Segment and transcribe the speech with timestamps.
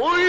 [0.00, 0.27] Oy!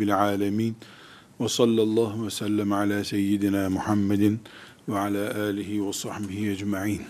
[0.00, 0.76] Rabbil alemin.
[1.40, 4.40] Ve sallallahu ve sellem ala seyyidina Muhammedin
[4.88, 7.02] ve ala alihi ve sahbihi ecma'in.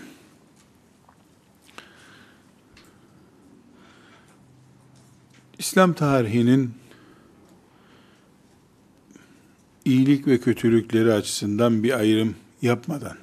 [5.59, 6.71] İslam tarihinin
[9.85, 13.17] iyilik ve kötülükleri açısından bir ayrım yapmadan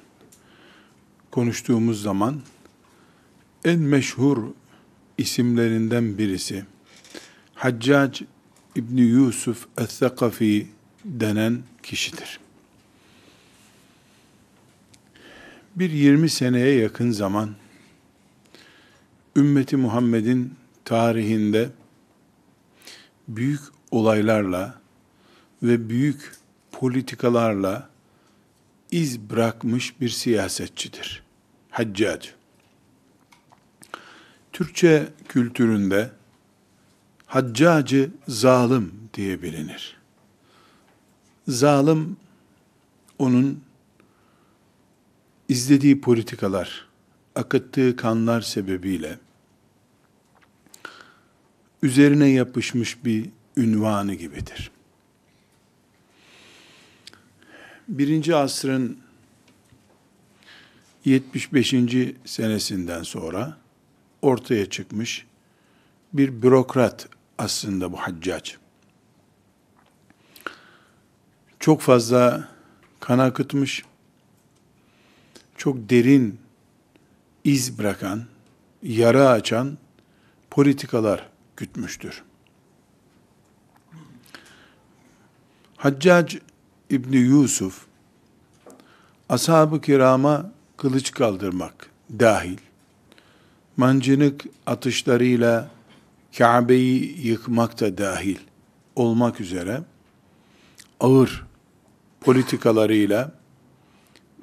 [1.31, 2.41] konuştuğumuz zaman
[3.65, 4.43] en meşhur
[5.17, 6.65] isimlerinden birisi
[7.55, 8.25] Haccac
[8.75, 10.67] İbni Yusuf Es-Sakafi
[11.05, 12.39] denen kişidir.
[15.75, 17.55] Bir 20 seneye yakın zaman
[19.35, 20.53] ümmeti Muhammed'in
[20.85, 21.69] tarihinde
[23.27, 23.61] büyük
[23.91, 24.79] olaylarla
[25.63, 26.35] ve büyük
[26.71, 27.89] politikalarla
[28.91, 31.23] iz bırakmış bir siyasetçidir.
[31.69, 32.29] Haccac.
[34.53, 36.18] Türkçe kültüründe
[37.29, 39.97] haccacı zalim diye bilinir.
[41.47, 42.17] Zalim
[43.19, 43.63] onun
[45.49, 46.87] izlediği politikalar,
[47.35, 49.19] akıttığı kanlar sebebiyle
[51.83, 54.71] üzerine yapışmış bir ünvanı gibidir.
[57.87, 58.97] Birinci asrın
[61.05, 61.73] 75.
[62.25, 63.57] senesinden sonra
[64.21, 65.25] ortaya çıkmış
[66.13, 67.09] bir bürokrat
[67.39, 68.51] aslında bu haccac.
[71.59, 72.47] Çok fazla
[72.99, 73.85] kan akıtmış,
[75.57, 76.39] çok derin
[77.43, 78.23] iz bırakan,
[78.83, 79.77] yara açan
[80.49, 82.23] politikalar gütmüştür.
[85.77, 86.39] Haccac
[86.89, 87.85] İbni Yusuf,
[89.29, 91.89] ashab-ı kirama kılıç kaldırmak
[92.19, 92.57] dahil,
[93.77, 95.78] mancınık atışlarıyla
[96.37, 98.37] Kabe'yi yıkmak da dahil
[98.95, 99.81] olmak üzere
[100.99, 101.45] ağır
[102.21, 103.31] politikalarıyla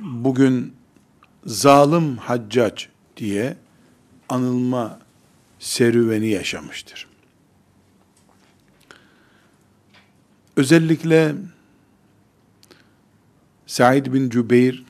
[0.01, 0.75] bugün
[1.47, 2.85] zalim haccac
[3.17, 3.57] diye
[4.29, 5.01] anılma
[5.59, 7.07] serüveni yaşamıştır.
[10.57, 11.35] Özellikle
[13.67, 14.85] Said bin Cübeyr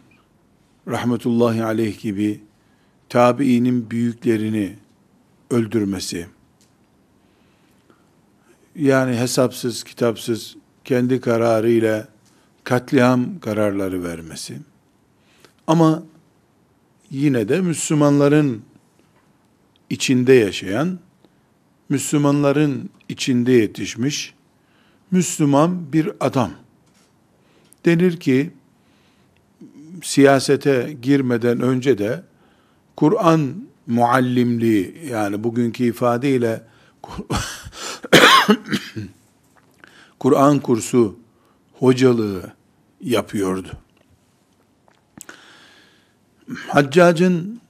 [0.88, 2.40] rahmetullahi aleyh gibi
[3.08, 4.76] tabiinin büyüklerini
[5.50, 6.26] öldürmesi,
[8.78, 12.08] yani hesapsız, kitapsız, kendi kararıyla
[12.64, 14.58] katliam kararları vermesi.
[15.66, 16.02] Ama
[17.10, 18.62] yine de Müslümanların
[19.90, 20.98] içinde yaşayan,
[21.88, 24.34] Müslümanların içinde yetişmiş,
[25.10, 26.50] Müslüman bir adam.
[27.84, 28.50] Denir ki,
[30.02, 32.22] siyasete girmeden önce de
[32.96, 36.62] Kur'an muallimliği yani bugünkü ifadeyle
[40.18, 41.18] Kur'an kursu
[41.72, 42.52] hocalığı
[43.00, 43.68] yapıyordu.
[46.68, 47.60] Haccac'ın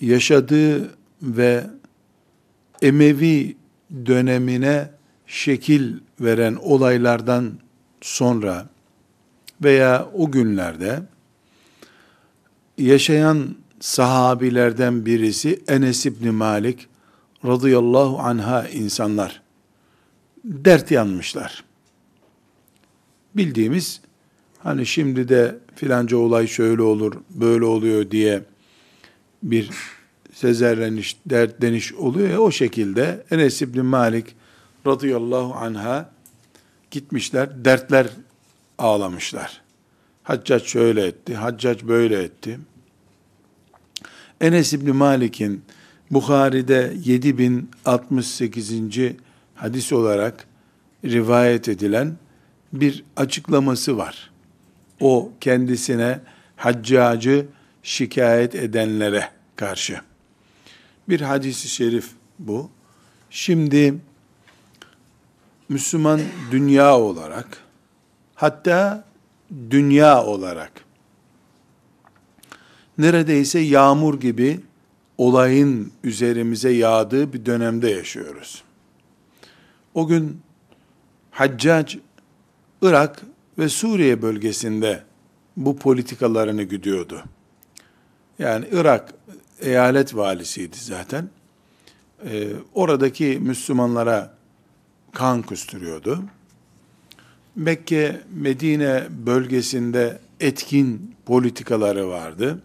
[0.00, 1.66] yaşadığı ve
[2.82, 3.56] Emevi
[4.06, 4.90] dönemine
[5.26, 7.52] şekil veren olaylardan
[8.00, 8.68] sonra
[9.62, 11.02] veya o günlerde
[12.78, 16.88] yaşayan sahabilerden birisi Enes İbni Malik
[17.44, 19.45] radıyallahu anha insanlar
[20.46, 21.64] dert yanmışlar.
[23.36, 24.00] Bildiğimiz
[24.58, 28.42] hani şimdi de filanca olay şöyle olur, böyle oluyor diye
[29.42, 29.70] bir
[30.32, 34.26] sezerleniş, dertleniş oluyor ya o şekilde Enes İbni Malik
[34.86, 36.10] radıyallahu anha
[36.90, 38.06] gitmişler, dertler
[38.78, 39.62] ağlamışlar.
[40.22, 42.58] Haccac şöyle etti, Haccac böyle etti.
[44.40, 45.62] Enes İbni Malik'in
[46.10, 48.72] Bukhari'de 7068.
[49.56, 50.46] hadis olarak
[51.04, 52.16] rivayet edilen
[52.72, 54.30] bir açıklaması var.
[55.00, 56.20] O kendisine
[56.56, 57.46] haccacı
[57.82, 60.00] şikayet edenlere karşı.
[61.08, 62.70] Bir hadisi şerif bu.
[63.30, 63.94] Şimdi
[65.68, 66.20] Müslüman
[66.50, 67.58] dünya olarak
[68.34, 69.04] hatta
[69.70, 70.72] dünya olarak
[72.98, 74.60] neredeyse yağmur gibi
[75.18, 78.65] olayın üzerimize yağdığı bir dönemde yaşıyoruz.
[79.96, 80.40] O gün
[81.30, 81.98] Haccac
[82.82, 83.22] Irak
[83.58, 85.02] ve Suriye bölgesinde
[85.56, 87.22] bu politikalarını güdüyordu.
[88.38, 89.14] Yani Irak
[89.60, 91.28] eyalet valisiydi zaten.
[92.24, 94.34] Ee, oradaki Müslümanlara
[95.12, 96.22] kan kusturuyordu.
[97.56, 102.62] Mekke, Medine bölgesinde etkin politikaları vardı.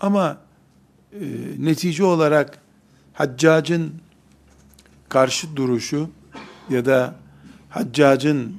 [0.00, 0.38] Ama
[1.12, 1.20] e,
[1.58, 2.58] netice olarak
[3.12, 3.92] Haccac'ın
[5.08, 6.10] karşı duruşu
[6.70, 7.14] ya da
[7.68, 8.56] Haccac'ın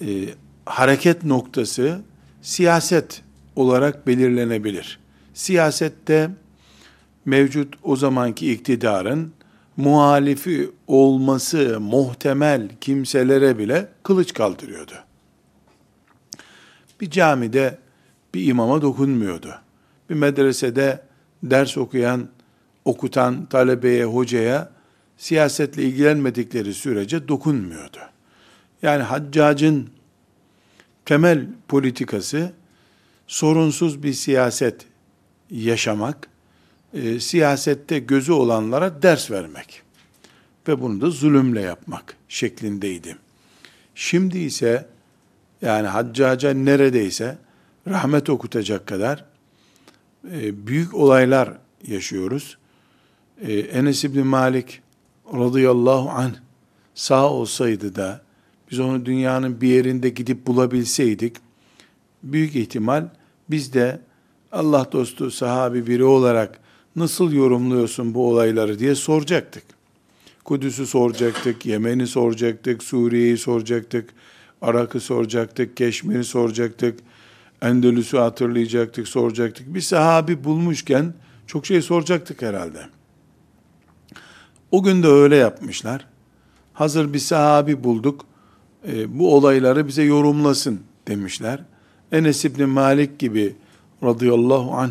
[0.00, 0.28] e,
[0.66, 2.00] hareket noktası
[2.42, 3.22] siyaset
[3.56, 4.98] olarak belirlenebilir.
[5.34, 6.30] Siyasette
[7.24, 9.32] mevcut o zamanki iktidarın
[9.76, 14.92] muhalifi olması muhtemel kimselere bile kılıç kaldırıyordu.
[17.00, 17.78] Bir camide
[18.34, 19.54] bir imama dokunmuyordu.
[20.10, 21.02] Bir medresede
[21.42, 22.28] ders okuyan,
[22.84, 24.71] okutan talebeye, hocaya
[25.22, 27.98] siyasetle ilgilenmedikleri sürece dokunmuyordu.
[28.82, 29.90] Yani haccacın
[31.04, 32.52] temel politikası
[33.26, 34.86] sorunsuz bir siyaset
[35.50, 36.28] yaşamak,
[36.94, 39.82] e, siyasette gözü olanlara ders vermek
[40.68, 43.16] ve bunu da zulümle yapmak şeklindeydi.
[43.94, 44.88] Şimdi ise
[45.62, 47.38] yani haccaca neredeyse
[47.88, 49.24] rahmet okutacak kadar
[50.32, 52.58] e, büyük olaylar yaşıyoruz.
[53.40, 54.82] E, Enes İbni Malik
[55.34, 56.34] radıyallahu anh
[56.94, 58.22] sağ olsaydı da
[58.70, 61.36] biz onu dünyanın bir yerinde gidip bulabilseydik
[62.22, 63.08] büyük ihtimal
[63.50, 64.00] biz de
[64.52, 66.60] Allah dostu sahabi biri olarak
[66.96, 69.64] nasıl yorumluyorsun bu olayları diye soracaktık.
[70.44, 74.10] Kudüs'ü soracaktık, Yemen'i soracaktık, Suriye'yi soracaktık,
[74.62, 76.98] Arak'ı soracaktık, Keşmir'i soracaktık,
[77.62, 79.74] Endülüs'ü hatırlayacaktık, soracaktık.
[79.74, 81.14] Bir sahabi bulmuşken
[81.46, 82.78] çok şey soracaktık herhalde.
[84.72, 86.06] O gün de öyle yapmışlar.
[86.72, 88.24] Hazır bir sahabi bulduk,
[88.88, 91.64] e, bu olayları bize yorumlasın demişler.
[92.12, 93.54] Enes İbni Malik gibi
[94.02, 94.90] radıyallahu anh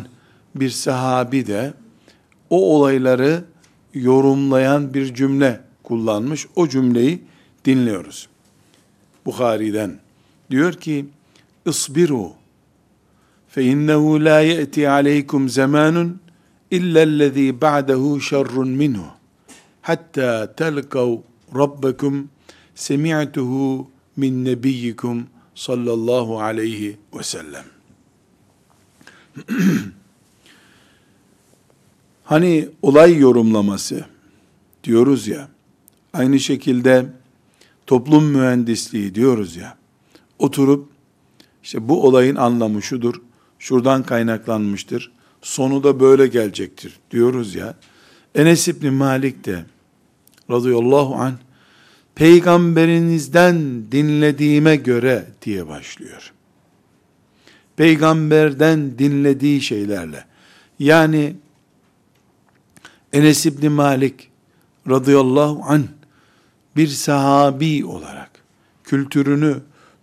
[0.54, 1.74] bir sahabi de
[2.50, 3.44] o olayları
[3.94, 6.46] yorumlayan bir cümle kullanmış.
[6.56, 7.22] O cümleyi
[7.64, 8.28] dinliyoruz.
[9.26, 9.98] Bukhari'den.
[10.50, 11.06] Diyor ki,
[11.66, 12.30] İsbiru
[13.48, 16.20] fe innehu la ye'ti aleykum zamanun
[16.70, 19.21] illa ellezî ba'dehu şerrun minhu
[19.82, 21.16] hatta telkav
[21.54, 22.28] rabbekum
[22.74, 27.64] semi'tuhu min nebiyyikum sallallahu aleyhi ve sellem.
[32.24, 34.04] hani olay yorumlaması
[34.84, 35.48] diyoruz ya,
[36.12, 37.06] aynı şekilde
[37.86, 39.78] toplum mühendisliği diyoruz ya,
[40.38, 40.88] oturup
[41.62, 43.14] işte bu olayın anlamı şudur,
[43.58, 45.12] şuradan kaynaklanmıştır,
[45.42, 47.74] sonu da böyle gelecektir diyoruz ya.
[48.34, 49.64] Enes İbni Malik de
[50.50, 51.34] radıyallahu anh
[52.14, 56.32] peygamberinizden dinlediğime göre diye başlıyor.
[57.76, 60.24] Peygamberden dinlediği şeylerle.
[60.78, 61.36] Yani
[63.12, 64.28] Enes İbni Malik
[64.88, 65.82] radıyallahu anh
[66.76, 68.30] bir sahabi olarak
[68.84, 69.56] kültürünü,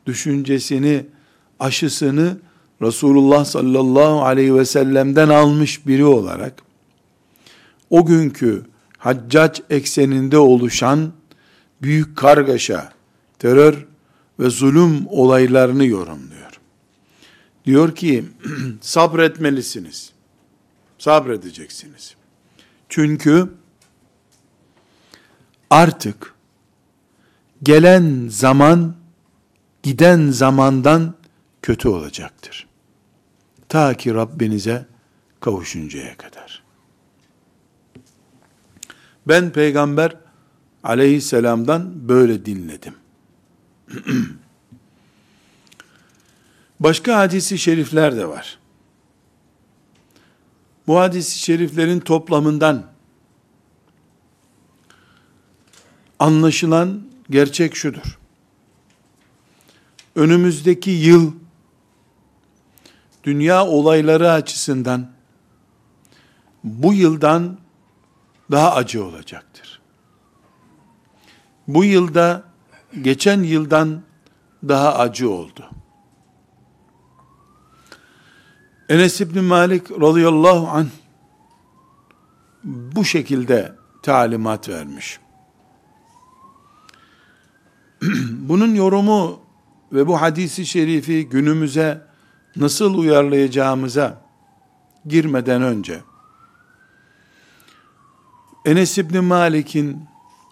[0.05, 1.05] düşüncesini,
[1.59, 2.37] aşısını
[2.81, 6.68] Resulullah sallallahu aleyhi ve sellem'den almış biri olarak
[7.89, 8.65] o günkü
[8.97, 11.13] haccac ekseninde oluşan
[11.81, 12.93] büyük kargaşa,
[13.39, 13.87] terör
[14.39, 16.59] ve zulüm olaylarını yorumluyor.
[17.65, 18.25] Diyor ki
[18.81, 20.11] sabretmelisiniz.
[20.97, 22.15] Sabredeceksiniz.
[22.89, 23.49] Çünkü
[25.69, 26.33] artık
[27.63, 28.95] gelen zaman
[29.83, 31.15] giden zamandan
[31.61, 32.67] kötü olacaktır.
[33.69, 34.85] Ta ki Rabbinize
[35.39, 36.58] kavuşuncaya kadar.
[39.29, 40.15] Ben peygamber
[40.83, 42.95] aleyhisselamdan böyle dinledim.
[46.79, 48.59] Başka hadisi şerifler de var.
[50.87, 52.85] Bu hadisi şeriflerin toplamından
[56.19, 58.19] anlaşılan gerçek şudur.
[60.15, 61.33] Önümüzdeki yıl
[63.23, 65.11] dünya olayları açısından
[66.63, 67.57] bu yıldan
[68.51, 69.81] daha acı olacaktır.
[71.67, 72.43] Bu yılda
[73.01, 74.01] geçen yıldan
[74.67, 75.69] daha acı oldu.
[78.89, 80.89] Enes İbni Malik radıyallahu anh
[82.63, 85.19] bu şekilde talimat vermiş.
[88.31, 89.39] Bunun yorumu
[89.93, 92.01] ve bu hadisi şerifi günümüze
[92.55, 94.21] nasıl uyarlayacağımıza
[95.05, 96.01] girmeden önce
[98.65, 100.05] Enes İbni Malik'in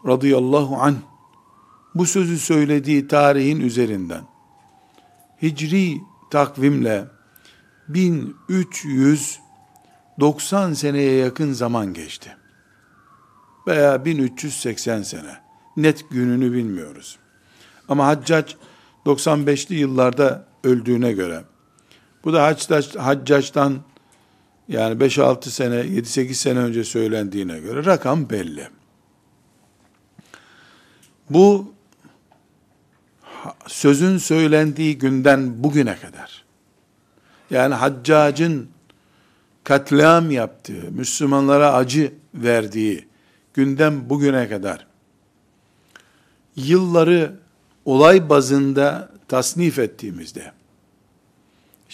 [0.07, 0.95] radıyallahu anh
[1.95, 4.21] bu sözü söylediği tarihin üzerinden
[5.41, 7.05] Hicri takvimle
[7.87, 12.37] 1390 seneye yakın zaman geçti.
[13.67, 15.37] Veya 1380 sene.
[15.77, 17.19] Net gününü bilmiyoruz.
[17.89, 18.53] Ama Haccac
[19.05, 21.43] 95'li yıllarda öldüğüne göre
[22.23, 23.79] bu da Haccac, Haccac'tan
[24.67, 28.67] yani 5-6 sene, 7-8 sene önce söylendiğine göre rakam belli.
[31.29, 31.74] Bu
[33.67, 36.43] sözün söylendiği günden bugüne kadar
[37.50, 38.69] yani Haccac'ın
[39.63, 43.07] katliam yaptığı, Müslümanlara acı verdiği
[43.53, 44.88] günden bugüne kadar
[46.55, 47.36] yılları
[47.86, 50.51] olay bazında tasnif ettiğimizde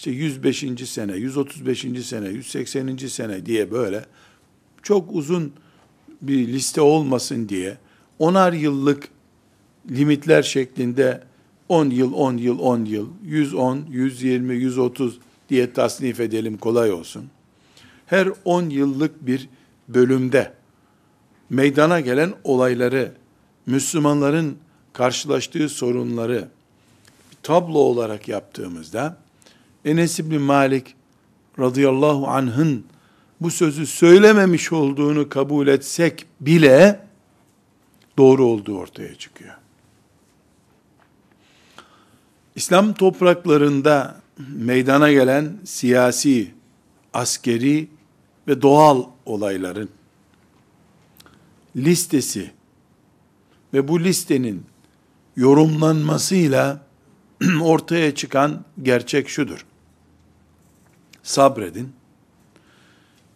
[0.03, 0.89] işte 105.
[0.89, 2.05] sene, 135.
[2.05, 2.97] sene, 180.
[2.97, 4.05] sene diye böyle
[4.81, 5.53] çok uzun
[6.21, 7.77] bir liste olmasın diye
[8.19, 9.07] onar yıllık
[9.89, 11.23] limitler şeklinde
[11.69, 15.19] 10 yıl, 10 yıl, 10 yıl, 110, 120, 130
[15.49, 17.25] diye tasnif edelim kolay olsun.
[18.05, 19.49] Her 10 yıllık bir
[19.87, 20.53] bölümde
[21.49, 23.11] meydana gelen olayları,
[23.65, 24.57] Müslümanların
[24.93, 26.47] karşılaştığı sorunları
[27.43, 29.22] tablo olarak yaptığımızda
[29.85, 30.95] Enes İbni Malik
[31.59, 32.85] radıyallahu anh'ın
[33.41, 37.05] bu sözü söylememiş olduğunu kabul etsek bile
[38.17, 39.55] doğru olduğu ortaya çıkıyor.
[42.55, 44.21] İslam topraklarında
[44.55, 46.51] meydana gelen siyasi,
[47.13, 47.87] askeri
[48.47, 49.89] ve doğal olayların
[51.75, 52.51] listesi
[53.73, 54.65] ve bu listenin
[55.35, 56.85] yorumlanmasıyla
[57.61, 59.65] ortaya çıkan gerçek şudur.
[61.23, 61.93] Sabredin.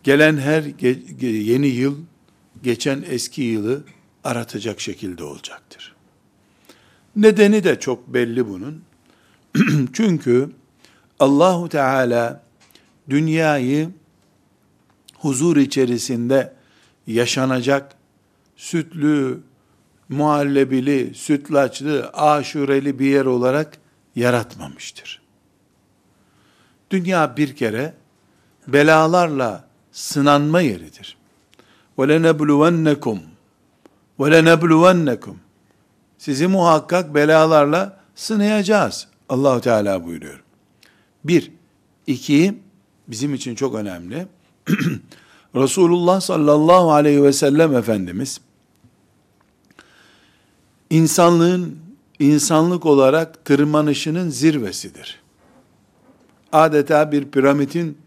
[0.03, 0.63] Gelen her
[1.21, 1.97] yeni yıl
[2.63, 3.83] geçen eski yılı
[4.23, 5.95] aratacak şekilde olacaktır.
[7.15, 8.83] Nedeni de çok belli bunun.
[9.93, 10.49] Çünkü
[11.19, 12.43] Allahu Teala
[13.09, 13.89] dünyayı
[15.17, 16.53] huzur içerisinde
[17.07, 17.95] yaşanacak
[18.55, 19.39] sütlü,
[20.09, 23.77] muhallebili, sütlaçlı, aşureli bir yer olarak
[24.15, 25.26] yaratmamıştır.
[26.90, 27.94] Dünya bir kere
[28.68, 31.16] belalarla sınanma yeridir.
[31.98, 33.18] وَلَنَبْلُوَنَّكُمْ
[34.18, 35.34] وَلَنَبْلُوَنَّكُمْ
[36.18, 39.08] Sizi muhakkak belalarla sınayacağız.
[39.28, 40.42] Allahu Teala buyuruyor.
[41.24, 41.50] Bir.
[42.06, 42.58] iki
[43.08, 44.26] bizim için çok önemli.
[45.54, 48.40] Resulullah sallallahu aleyhi ve sellem Efendimiz
[50.90, 51.78] insanlığın
[52.18, 55.20] insanlık olarak tırmanışının zirvesidir.
[56.51, 57.97] Adeta bir piramidin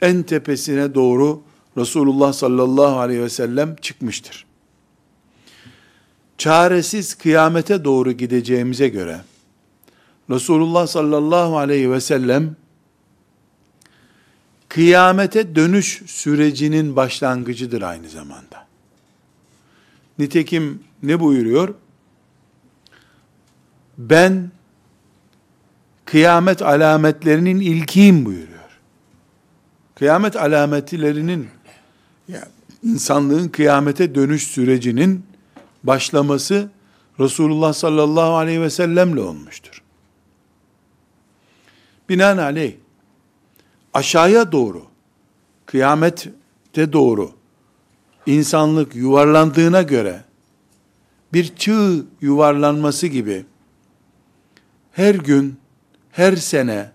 [0.00, 1.42] en tepesine doğru
[1.76, 4.46] Resulullah sallallahu aleyhi ve sellem çıkmıştır.
[6.38, 9.20] Çaresiz kıyamete doğru gideceğimize göre
[10.30, 12.56] Resulullah sallallahu aleyhi ve sellem
[14.68, 18.66] kıyamete dönüş sürecinin başlangıcıdır aynı zamanda.
[20.18, 21.74] Nitekim ne buyuruyor?
[23.98, 24.50] Ben
[26.10, 28.58] kıyamet alametlerinin ilkiyim buyuruyor.
[29.94, 31.48] Kıyamet alametlerinin
[32.28, 32.44] yani
[32.82, 35.26] insanlığın kıyamete dönüş sürecinin
[35.84, 36.70] başlaması
[37.20, 39.82] Resulullah sallallahu aleyhi ve sellemle olmuştur.
[42.08, 42.72] Binaenaleyh
[43.94, 44.84] aşağıya doğru,
[45.66, 47.32] kıyamette doğru
[48.26, 50.24] insanlık yuvarlandığına göre
[51.32, 53.44] bir çığ yuvarlanması gibi
[54.92, 55.58] her gün,
[56.18, 56.90] her sene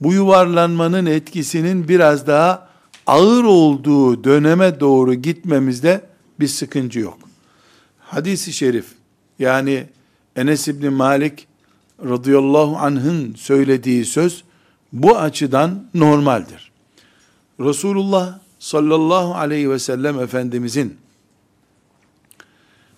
[0.00, 2.68] bu yuvarlanmanın etkisinin biraz daha
[3.06, 6.04] ağır olduğu döneme doğru gitmemizde
[6.40, 7.18] bir sıkıntı yok.
[8.00, 8.86] Hadis-i şerif
[9.38, 9.86] yani
[10.36, 11.46] Enes İbni Malik
[12.04, 14.44] radıyallahu anh'ın söylediği söz
[14.92, 16.72] bu açıdan normaldir.
[17.60, 20.96] Resulullah sallallahu aleyhi ve sellem Efendimizin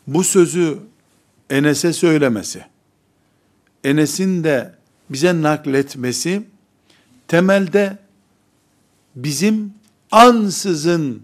[0.06, 0.78] bu sözü
[1.50, 2.64] Enes'e söylemesi,
[3.84, 4.83] Enes'in de
[5.14, 6.42] bize nakletmesi,
[7.28, 7.98] temelde
[9.16, 9.74] bizim
[10.10, 11.22] ansızın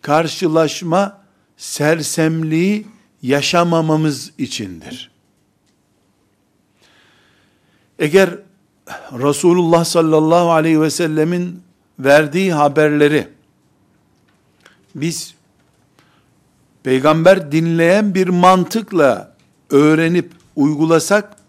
[0.00, 1.20] karşılaşma
[1.56, 2.86] sersemliği
[3.22, 5.10] yaşamamamız içindir.
[7.98, 8.30] Eğer
[9.12, 11.62] Resulullah sallallahu aleyhi ve sellemin
[11.98, 13.28] verdiği haberleri
[14.94, 15.34] biz
[16.82, 19.36] peygamber dinleyen bir mantıkla
[19.70, 21.41] öğrenip uygulasak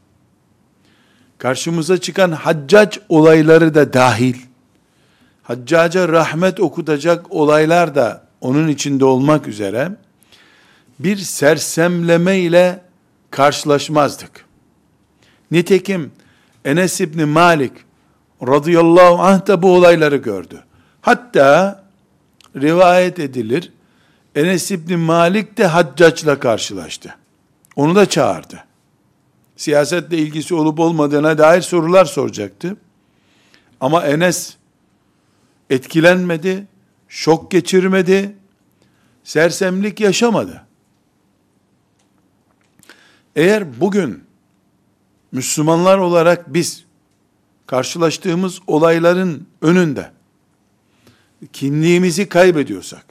[1.44, 4.36] karşımıza çıkan haccac olayları da dahil,
[5.44, 9.92] haccaca rahmet okutacak olaylar da onun içinde olmak üzere,
[11.00, 12.82] bir sersemleme ile
[13.32, 14.46] karşılaşmazdık.
[15.52, 16.12] Nitekim
[16.66, 17.74] Enes İbni Malik
[18.48, 20.64] radıyallahu anh da bu olayları gördü.
[21.02, 21.84] Hatta
[22.56, 23.72] rivayet edilir,
[24.36, 27.16] Enes İbni Malik de haccaçla karşılaştı.
[27.76, 28.64] Onu da çağırdı.
[29.55, 32.77] Siyasetle ilgisi olup olmadığına dair sorular soracaktı.
[33.79, 34.55] Ama Enes
[35.69, 36.67] etkilenmedi,
[37.07, 38.36] şok geçirmedi,
[39.24, 40.65] sersemlik yaşamadı.
[43.36, 44.24] Eğer bugün
[45.31, 46.86] Müslümanlar olarak biz
[47.67, 50.12] karşılaştığımız olayların önünde
[51.53, 53.05] kimliğimizi kaybediyorsak,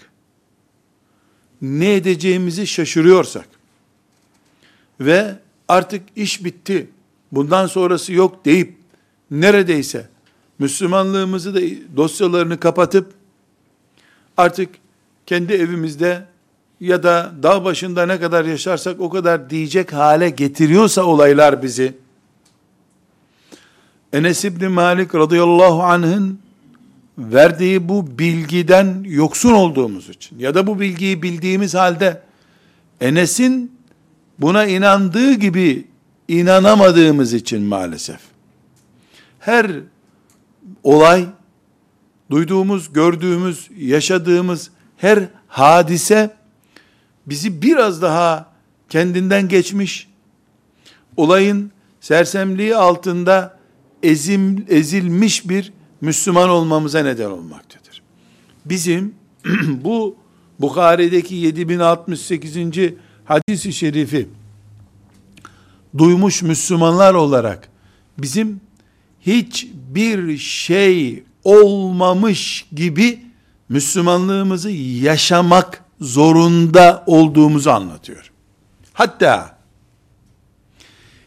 [1.63, 3.49] ne edeceğimizi şaşırıyorsak
[5.01, 5.39] ve
[5.73, 6.89] artık iş bitti,
[7.33, 8.75] bundan sonrası yok deyip
[9.31, 10.09] neredeyse
[10.59, 11.61] Müslümanlığımızı da
[11.97, 13.13] dosyalarını kapatıp
[14.37, 14.69] artık
[15.27, 16.25] kendi evimizde
[16.81, 21.95] ya da dağ başında ne kadar yaşarsak o kadar diyecek hale getiriyorsa olaylar bizi
[24.13, 26.39] Enes İbni Malik radıyallahu anh'ın
[27.19, 32.23] verdiği bu bilgiden yoksun olduğumuz için ya da bu bilgiyi bildiğimiz halde
[33.01, 33.72] Enes'in
[34.43, 35.85] buna inandığı gibi
[36.29, 38.21] inanamadığımız için maalesef
[39.39, 39.71] her
[40.83, 41.27] olay
[42.31, 46.37] duyduğumuz, gördüğümüz, yaşadığımız her hadise
[47.27, 48.53] bizi biraz daha
[48.89, 50.09] kendinden geçmiş,
[51.17, 53.59] olayın sersemliği altında
[54.03, 58.03] ezim, ezilmiş bir Müslüman olmamıza neden olmaktadır.
[58.65, 59.15] Bizim
[59.67, 60.17] bu
[60.61, 62.57] Bukhari'deki 7068.
[63.33, 64.29] hadisi şerifi
[65.99, 67.69] duymuş Müslümanlar olarak
[68.19, 68.61] bizim
[69.21, 73.23] hiçbir şey olmamış gibi
[73.69, 78.33] Müslümanlığımızı yaşamak zorunda olduğumuzu anlatıyor.
[78.93, 79.59] Hatta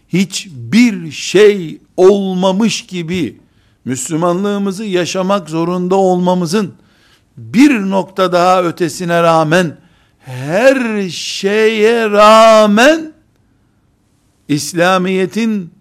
[0.08, 3.40] hiçbir şey olmamış gibi
[3.86, 6.74] Müslümanlığımızı yaşamak zorunda olmamızın
[7.38, 9.85] bir nokta daha ötesine rağmen
[10.26, 13.14] her şeye rağmen
[14.48, 15.74] İslamiyet'in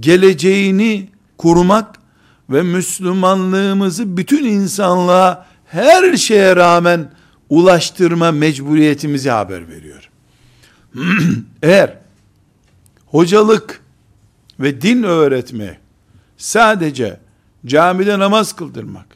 [0.00, 1.98] geleceğini kurmak
[2.50, 7.10] ve Müslümanlığımızı bütün insanlığa her şeye rağmen
[7.48, 10.10] ulaştırma mecburiyetimizi haber veriyor.
[11.62, 11.98] Eğer
[13.06, 13.80] hocalık
[14.60, 15.78] ve din öğretme
[16.36, 17.20] sadece
[17.66, 19.06] camide namaz kıldırmak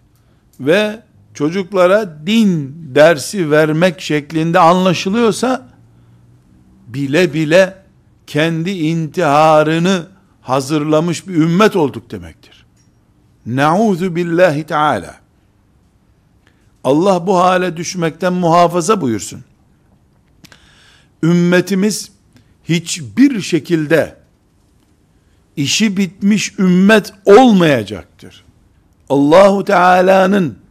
[0.61, 1.06] ve
[1.37, 5.68] çocuklara din dersi vermek şeklinde anlaşılıyorsa
[6.87, 7.83] bile bile
[8.27, 10.07] kendi intiharını
[10.42, 12.66] hazırlamış bir ümmet olduk demektir.
[13.46, 15.14] Nauzu billahi teala.
[16.85, 19.44] Allah bu hale düşmekten muhafaza buyursun.
[21.22, 22.11] Ümmetimiz
[22.64, 24.16] hiçbir şekilde
[25.57, 28.44] işi bitmiş ümmet olmayacaktır.
[29.09, 30.65] Allahu Teala'nın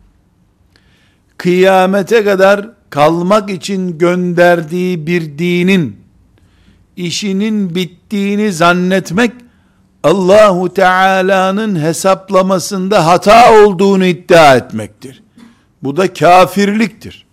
[1.37, 5.97] kıyamete kadar kalmak için gönderdiği bir dinin
[6.95, 9.31] işinin bittiğini zannetmek
[10.03, 15.23] Allahu Teala'nın hesaplamasında hata olduğunu iddia etmektir.
[15.83, 17.25] Bu da kafirliktir.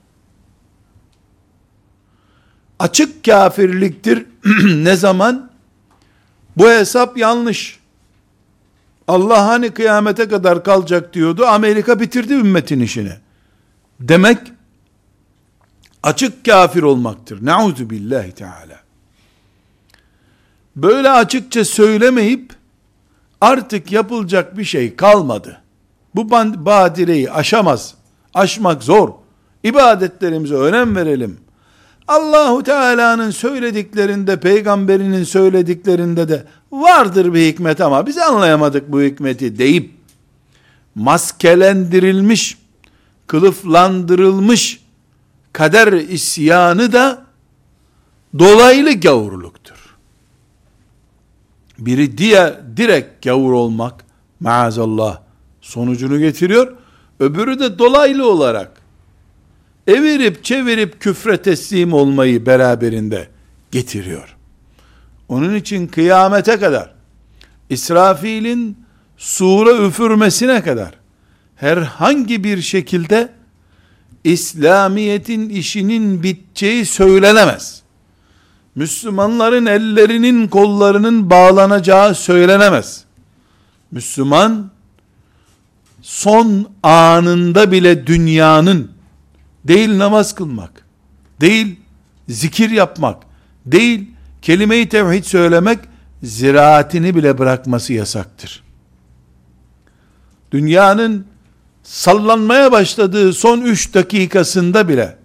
[2.78, 4.26] Açık kafirliktir.
[4.64, 5.50] ne zaman?
[6.56, 7.78] Bu hesap yanlış.
[9.08, 11.46] Allah hani kıyamete kadar kalacak diyordu.
[11.46, 13.12] Amerika bitirdi ümmetin işini.
[14.02, 14.38] Demek
[16.02, 17.46] açık kafir olmaktır.
[17.46, 18.80] Nauzu billahi teala.
[20.76, 22.52] Böyle açıkça söylemeyip
[23.40, 25.60] artık yapılacak bir şey kalmadı.
[26.14, 27.94] Bu badireyi aşamaz.
[28.34, 29.08] Aşmak zor.
[29.64, 31.40] İbadetlerimize önem verelim.
[32.08, 39.90] Allahu Teala'nın söylediklerinde, peygamberinin söylediklerinde de vardır bir hikmet ama biz anlayamadık bu hikmeti deyip
[40.94, 42.58] maskelendirilmiş,
[43.32, 44.80] kılıflandırılmış
[45.52, 47.24] kader isyanı da
[48.38, 49.96] dolaylı gavurluktur.
[51.78, 54.04] Biri diye direkt gavur olmak
[54.40, 55.20] maazallah
[55.60, 56.72] sonucunu getiriyor.
[57.20, 58.82] Öbürü de dolaylı olarak
[59.86, 63.28] evirip çevirip küfre teslim olmayı beraberinde
[63.70, 64.36] getiriyor.
[65.28, 66.94] Onun için kıyamete kadar
[67.70, 68.78] İsrafil'in
[69.16, 71.01] sure üfürmesine kadar
[71.62, 73.32] herhangi bir şekilde
[74.24, 77.82] İslamiyet'in işinin biteceği söylenemez.
[78.74, 83.04] Müslümanların ellerinin kollarının bağlanacağı söylenemez.
[83.90, 84.70] Müslüman
[86.02, 88.90] son anında bile dünyanın
[89.64, 90.86] değil namaz kılmak,
[91.40, 91.76] değil
[92.28, 93.22] zikir yapmak,
[93.66, 94.10] değil
[94.42, 95.78] kelime-i tevhid söylemek
[96.22, 98.62] ziraatini bile bırakması yasaktır.
[100.52, 101.31] Dünyanın
[101.82, 105.16] sallanmaya başladığı son üç dakikasında bile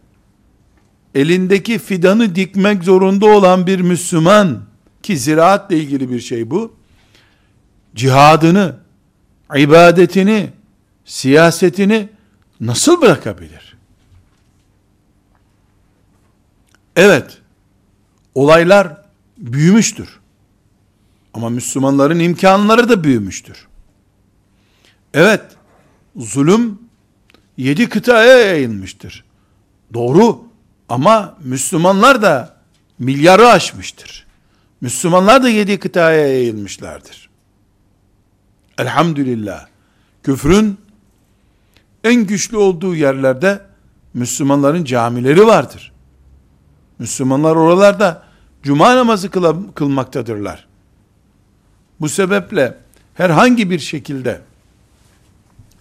[1.15, 4.62] elindeki fidanı dikmek zorunda olan bir Müslüman
[5.04, 6.76] ki ziraatle ilgili bir şey bu
[7.96, 8.76] cihadını
[9.56, 10.50] ibadetini
[11.06, 12.10] siyasetini
[12.62, 13.78] nasıl bırakabilir?
[16.96, 17.38] Evet,
[18.36, 19.02] olaylar
[19.38, 20.20] büyümüştür.
[21.34, 23.67] Ama Müslümanların imkanları da büyümüştür.
[25.13, 25.41] Evet,
[26.17, 26.80] zulüm
[27.58, 29.23] yedi kıtaya yayılmıştır.
[29.93, 30.43] Doğru
[30.89, 32.58] ama Müslümanlar da
[32.99, 34.27] milyarı aşmıştır.
[34.82, 37.30] Müslümanlar da yedi kıtaya yayılmışlardır.
[38.77, 39.65] Elhamdülillah.
[40.23, 40.77] Küfrün
[42.03, 43.62] en güçlü olduğu yerlerde
[44.13, 45.91] Müslümanların camileri vardır.
[46.99, 48.23] Müslümanlar oralarda
[48.63, 49.30] cuma namazı
[49.75, 50.67] kılmaktadırlar.
[51.99, 52.77] Bu sebeple
[53.13, 54.41] herhangi bir şekilde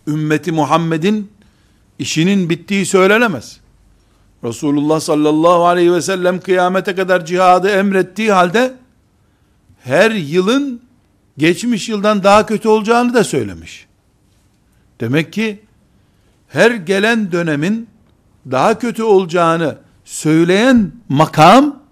[0.07, 1.31] ümmeti Muhammed'in
[1.99, 3.61] işinin bittiği söylenemez.
[4.45, 8.75] Resulullah sallallahu aleyhi ve sellem kıyamete kadar cihadı emrettiği halde
[9.85, 10.83] her yılın
[11.39, 13.87] geçmiş yıldan daha kötü olacağını da söylemiş.
[15.01, 15.61] Demek ki
[16.49, 17.89] her gelen dönemin
[18.51, 21.83] daha kötü olacağını söyleyen makam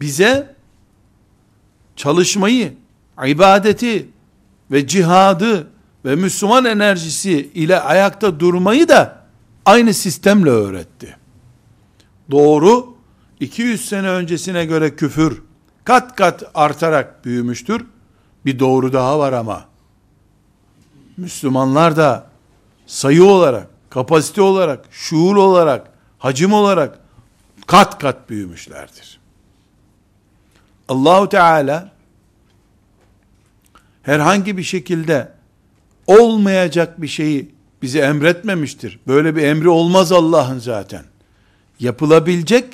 [0.00, 0.54] bize
[1.96, 2.74] çalışmayı,
[3.26, 4.08] ibadeti
[4.70, 5.70] ve cihadı
[6.04, 9.24] ve Müslüman enerjisi ile ayakta durmayı da
[9.64, 11.16] aynı sistemle öğretti.
[12.30, 12.94] Doğru
[13.40, 15.42] 200 sene öncesine göre küfür
[15.84, 17.86] kat kat artarak büyümüştür.
[18.46, 19.64] Bir doğru daha var ama.
[21.16, 22.26] Müslümanlar da
[22.86, 26.98] sayı olarak, kapasite olarak, şuur olarak, hacim olarak
[27.66, 29.20] kat kat büyümüşlerdir.
[30.88, 31.92] Allahu Teala
[34.02, 35.32] herhangi bir şekilde
[36.18, 37.50] olmayacak bir şeyi
[37.82, 39.00] bize emretmemiştir.
[39.06, 41.04] Böyle bir emri olmaz Allah'ın zaten.
[41.80, 42.64] Yapılabilecek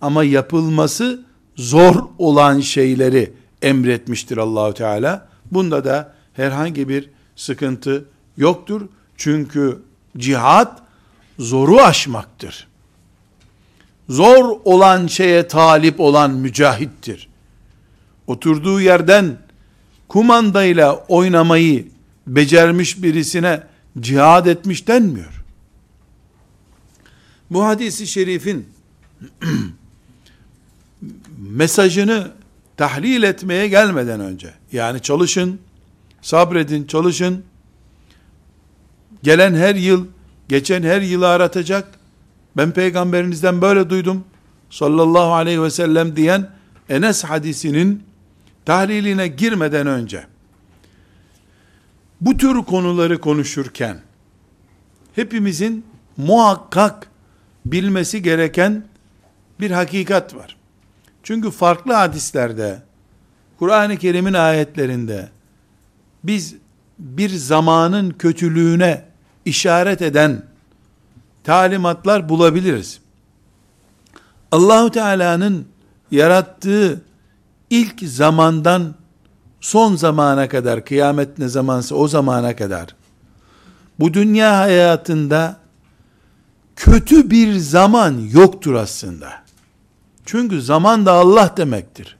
[0.00, 1.24] ama yapılması
[1.56, 5.28] zor olan şeyleri emretmiştir Allahu Teala.
[5.52, 8.04] Bunda da herhangi bir sıkıntı
[8.36, 8.82] yoktur.
[9.16, 9.78] Çünkü
[10.16, 10.82] cihat
[11.38, 12.68] zoru aşmaktır.
[14.08, 17.28] Zor olan şeye talip olan mücahittir.
[18.26, 19.38] Oturduğu yerden
[20.08, 21.95] kumandayla oynamayı
[22.26, 23.62] becermiş birisine
[24.00, 25.44] cihad etmiş denmiyor.
[27.50, 28.68] Bu hadisi şerifin
[31.38, 32.32] mesajını
[32.76, 35.58] tahlil etmeye gelmeden önce, yani çalışın,
[36.22, 37.44] sabredin, çalışın,
[39.22, 40.06] gelen her yıl,
[40.48, 41.88] geçen her yılı aratacak,
[42.56, 44.24] ben peygamberinizden böyle duydum,
[44.70, 46.50] sallallahu aleyhi ve sellem diyen
[46.88, 48.02] Enes hadisinin
[48.64, 50.26] tahliline girmeden önce,
[52.20, 54.00] bu tür konuları konuşurken,
[55.14, 55.84] hepimizin
[56.16, 57.10] muhakkak
[57.66, 58.84] bilmesi gereken
[59.60, 60.56] bir hakikat var.
[61.22, 62.82] Çünkü farklı hadislerde,
[63.58, 65.28] Kur'an-ı Kerim'in ayetlerinde,
[66.24, 66.54] biz
[66.98, 69.04] bir zamanın kötülüğüne
[69.44, 70.42] işaret eden
[71.44, 73.00] talimatlar bulabiliriz.
[74.52, 75.68] Allahu Teala'nın
[76.10, 77.02] yarattığı
[77.70, 78.94] ilk zamandan
[79.66, 82.96] son zamana kadar, kıyamet ne zamansa o zamana kadar,
[84.00, 85.56] bu dünya hayatında
[86.76, 89.32] kötü bir zaman yoktur aslında.
[90.24, 92.16] Çünkü zaman da Allah demektir.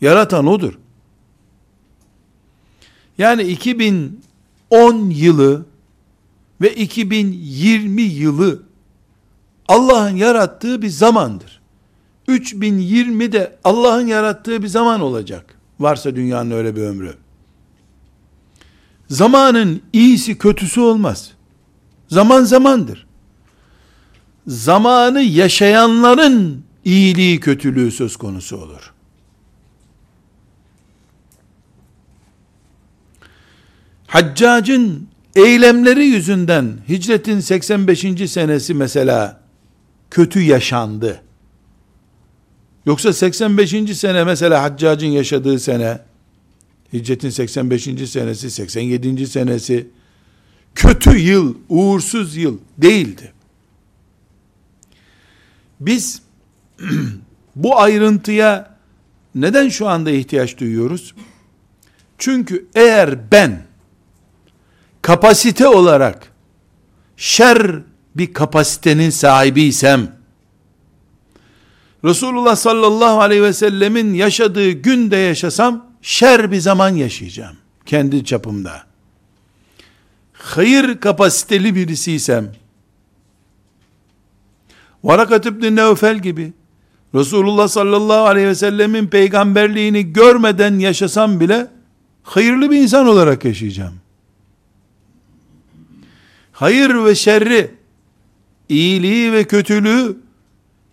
[0.00, 0.78] Yaratan odur.
[3.18, 5.66] Yani 2010 yılı
[6.60, 8.62] ve 2020 yılı
[9.68, 11.60] Allah'ın yarattığı bir zamandır.
[12.28, 15.63] 3020 de Allah'ın yarattığı bir zaman olacak.
[15.80, 17.14] Varsa dünyanın öyle bir ömrü.
[19.08, 21.32] Zamanın iyisi kötüsü olmaz.
[22.08, 23.06] Zaman zamandır.
[24.46, 28.92] Zamanı yaşayanların iyiliği kötülüğü söz konusu olur.
[34.06, 38.30] Haccacın eylemleri yüzünden hicretin 85.
[38.30, 39.40] senesi mesela
[40.10, 41.20] kötü yaşandı.
[42.86, 43.96] Yoksa 85.
[43.96, 45.98] sene mesela Haccac'ın yaşadığı sene,
[46.92, 47.84] hicretin 85.
[48.10, 49.26] senesi, 87.
[49.26, 49.86] senesi,
[50.74, 53.32] kötü yıl, uğursuz yıl değildi.
[55.80, 56.22] Biz
[57.56, 58.76] bu ayrıntıya
[59.34, 61.14] neden şu anda ihtiyaç duyuyoruz?
[62.18, 63.62] Çünkü eğer ben
[65.02, 66.32] kapasite olarak
[67.16, 67.82] şer
[68.14, 70.23] bir kapasitenin sahibiysem
[72.04, 78.82] Resulullah sallallahu aleyhi ve sellemin yaşadığı günde yaşasam şer bir zaman yaşayacağım kendi çapımda.
[80.32, 82.52] Hayır kapasiteli birisiysem
[85.04, 86.52] Varakat İbni Nevfel gibi
[87.14, 91.66] Resulullah sallallahu aleyhi ve sellemin peygamberliğini görmeden yaşasam bile
[92.22, 93.94] hayırlı bir insan olarak yaşayacağım.
[96.52, 97.70] Hayır ve şerri,
[98.68, 100.23] iyiliği ve kötülüğü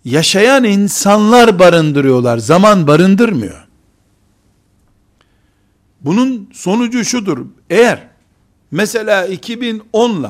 [0.06, 2.38] yaşayan insanlar barındırıyorlar.
[2.38, 3.68] Zaman barındırmıyor.
[6.02, 7.46] Bunun sonucu şudur.
[7.70, 8.08] Eğer
[8.72, 10.28] mesela 2010 ile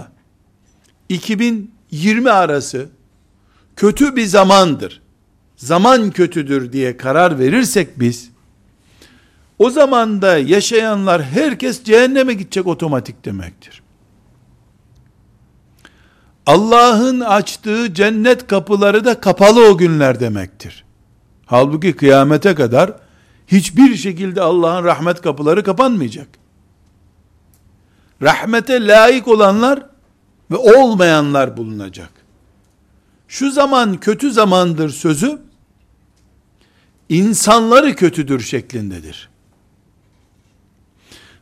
[1.10, 2.90] 2020 arası
[3.76, 5.02] kötü bir zamandır.
[5.56, 8.32] Zaman kötüdür diye karar verirsek biz
[9.60, 13.81] o zamanda yaşayanlar herkes cehenneme gidecek otomatik demektir.
[16.46, 20.86] Allah'ın açtığı cennet kapıları da kapalı o günler demektir.
[21.46, 22.94] Halbuki kıyamete kadar
[23.48, 26.28] hiçbir şekilde Allah'ın rahmet kapıları kapanmayacak.
[28.22, 29.86] Rahmete layık olanlar
[30.52, 32.10] ve olmayanlar bulunacak.
[33.28, 35.42] Şu zaman kötü zamandır sözü
[37.10, 39.30] insanları kötüdür şeklindedir.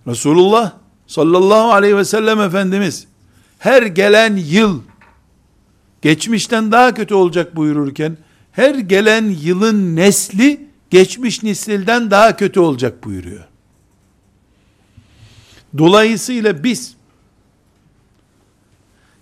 [0.08, 0.72] Resulullah
[1.08, 3.08] sallallahu aleyhi ve sellem Efendimiz
[3.60, 4.82] her gelen yıl
[6.02, 8.18] geçmişten daha kötü olacak buyururken
[8.52, 13.44] her gelen yılın nesli geçmiş nesilden daha kötü olacak buyuruyor.
[15.78, 16.96] Dolayısıyla biz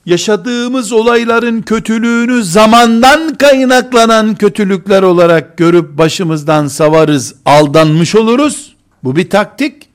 [0.05, 8.75] yaşadığımız olayların kötülüğünü zamandan kaynaklanan kötülükler olarak görüp başımızdan savarız, aldanmış oluruz.
[9.03, 9.89] Bu bir taktik.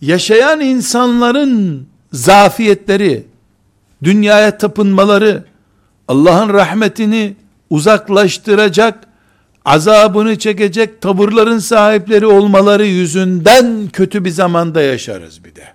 [0.00, 3.26] Yaşayan insanların zafiyetleri,
[4.02, 5.44] dünyaya tapınmaları,
[6.08, 7.36] Allah'ın rahmetini
[7.70, 9.08] uzaklaştıracak,
[9.64, 15.74] azabını çekecek tavırların sahipleri olmaları yüzünden kötü bir zamanda yaşarız bir de.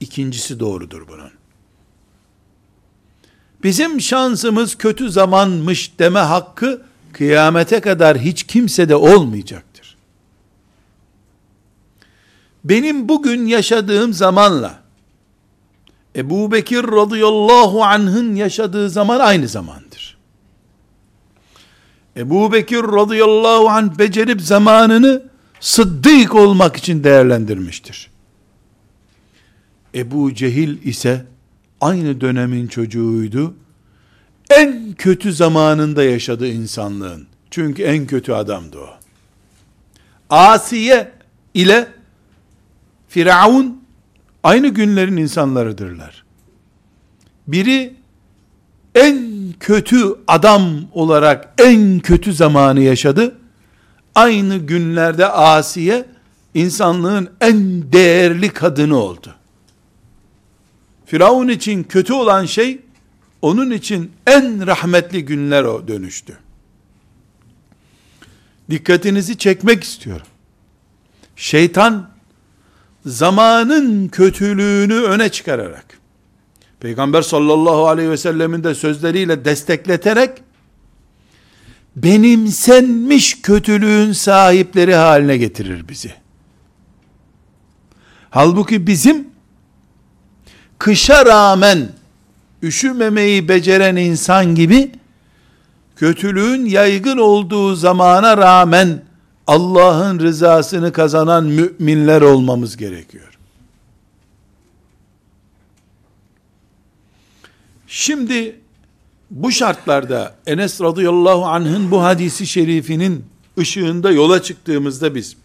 [0.00, 1.30] İkincisi doğrudur bunun.
[3.62, 9.73] Bizim şansımız kötü zamanmış deme hakkı kıyamete kadar hiç kimsede olmayacaktır.
[12.64, 14.82] Benim bugün yaşadığım zamanla
[16.16, 20.18] Ebu Bekir radıyallahu anh'ın yaşadığı zaman aynı zamandır.
[22.16, 25.22] Ebu Bekir radıyallahu anh becerip zamanını
[25.60, 28.10] sıddık olmak için değerlendirmiştir.
[29.94, 31.26] Ebu Cehil ise
[31.80, 33.54] aynı dönemin çocuğuydu.
[34.50, 37.26] En kötü zamanında yaşadı insanlığın.
[37.50, 38.88] Çünkü en kötü adamdı o.
[40.30, 41.12] Asiye
[41.54, 41.93] ile
[43.14, 43.82] Firavun
[44.42, 46.24] aynı günlerin insanlarıdırlar.
[47.46, 47.94] Biri
[48.94, 49.18] en
[49.60, 53.38] kötü adam olarak en kötü zamanı yaşadı.
[54.14, 56.04] Aynı günlerde Asiye
[56.54, 59.34] insanlığın en değerli kadını oldu.
[61.06, 62.80] Firavun için kötü olan şey,
[63.42, 66.38] onun için en rahmetli günler o dönüştü.
[68.70, 70.26] Dikkatinizi çekmek istiyorum.
[71.36, 72.13] Şeytan,
[73.06, 75.84] zamanın kötülüğünü öne çıkararak,
[76.80, 80.30] Peygamber sallallahu aleyhi ve sellemin de sözleriyle destekleterek,
[81.96, 86.14] benimsenmiş kötülüğün sahipleri haline getirir bizi.
[88.30, 89.28] Halbuki bizim,
[90.78, 91.88] kışa rağmen
[92.62, 94.92] üşümemeyi beceren insan gibi
[95.96, 99.02] kötülüğün yaygın olduğu zamana rağmen
[99.46, 103.38] Allah'ın rızasını kazanan müminler olmamız gerekiyor.
[107.86, 108.60] Şimdi
[109.30, 113.24] bu şartlarda Enes radıyallahu anh'ın bu hadisi şerifinin
[113.58, 115.36] ışığında yola çıktığımızda biz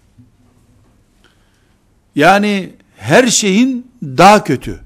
[2.15, 4.79] yani her şeyin daha kötü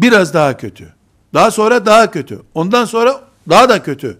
[0.00, 0.92] Biraz daha kötü.
[1.34, 2.42] Daha sonra daha kötü.
[2.54, 4.18] Ondan sonra daha da kötü.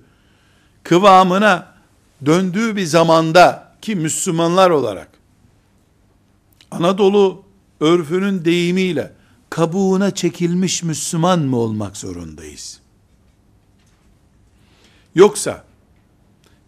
[0.83, 1.67] Kıvamına
[2.27, 5.09] döndüğü bir zamanda ki Müslümanlar olarak
[6.71, 7.43] Anadolu
[7.81, 9.13] örfünün deyimiyle
[9.51, 12.81] kabuğuna çekilmiş Müslüman mı olmak zorundayız?
[15.15, 15.65] Yoksa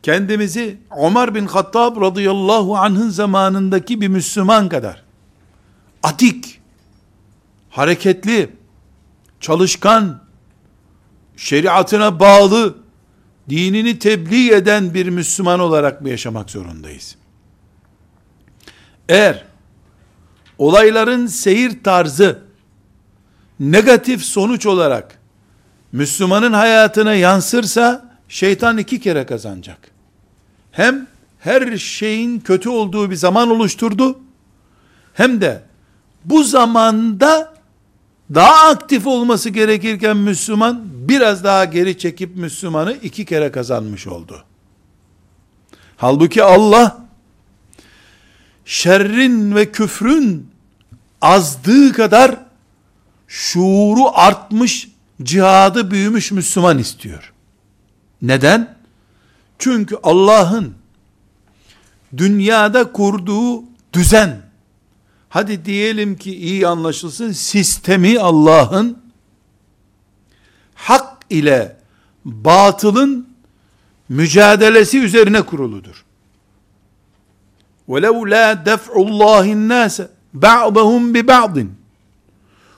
[0.03, 5.03] kendimizi Ömer bin Hattab radıyallahu anh'ın zamanındaki bir Müslüman kadar
[6.03, 6.61] atik,
[7.71, 8.57] hareketli,
[9.41, 10.23] çalışkan,
[11.37, 12.82] şeriatına bağlı,
[13.49, 17.17] dinini tebliğ eden bir Müslüman olarak mı yaşamak zorundayız?
[19.09, 19.45] Eğer
[20.59, 22.43] olayların seyir tarzı
[23.61, 25.19] negatif sonuç olarak
[25.93, 29.79] Müslümanın hayatına yansırsa şeytan iki kere kazanacak.
[30.71, 31.07] Hem
[31.39, 34.21] her şeyin kötü olduğu bir zaman oluşturdu.
[35.15, 35.63] Hem de
[36.25, 37.52] bu zamanda
[38.35, 44.45] daha aktif olması gerekirken Müslüman biraz daha geri çekip Müslümanı iki kere kazanmış oldu.
[45.97, 47.07] Halbuki Allah
[48.65, 50.51] şerrin ve küfrün
[51.21, 52.37] azdığı kadar
[53.29, 54.89] şuuru artmış,
[55.23, 57.33] cihadı büyümüş Müslüman istiyor.
[58.23, 58.77] Neden?
[59.59, 60.75] Çünkü Allah'ın
[62.17, 64.43] dünyada kurduğu düzen,
[65.32, 68.98] hadi diyelim ki iyi anlaşılsın, sistemi Allah'ın
[70.76, 71.78] hak ile
[72.26, 73.28] batılın
[74.10, 76.06] mücadelesi üzerine kuruludur.
[77.90, 81.68] وَلَوْ لَا دَفْعُ اللّٰهِ النَّاسَ بَعْضَهُمْ بِبَعْضٍ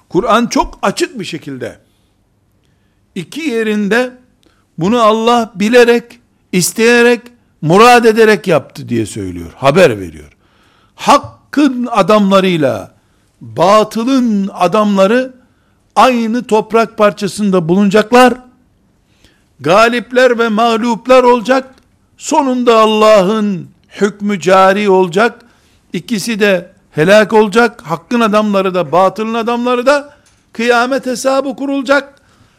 [0.10, 1.80] Kur'an çok açık bir şekilde
[3.15, 4.17] iki yerinde
[4.78, 6.19] bunu Allah bilerek,
[6.52, 7.21] isteyerek,
[7.62, 9.52] murad ederek yaptı diye söylüyor.
[9.56, 10.32] Haber veriyor.
[11.55, 12.90] Hakkın adamlarıyla
[13.40, 15.33] batılın adamları
[15.97, 18.35] aynı toprak parçasında bulunacaklar.
[19.61, 21.75] Galipler ve mağluplar olacak.
[22.17, 23.69] Sonunda Allah'ın
[24.01, 25.40] hükmü cari olacak.
[25.93, 27.83] İkisi de helak olacak.
[27.85, 30.14] Hakkın adamları da batılın adamları da
[30.53, 32.14] kıyamet hesabı kurulacak.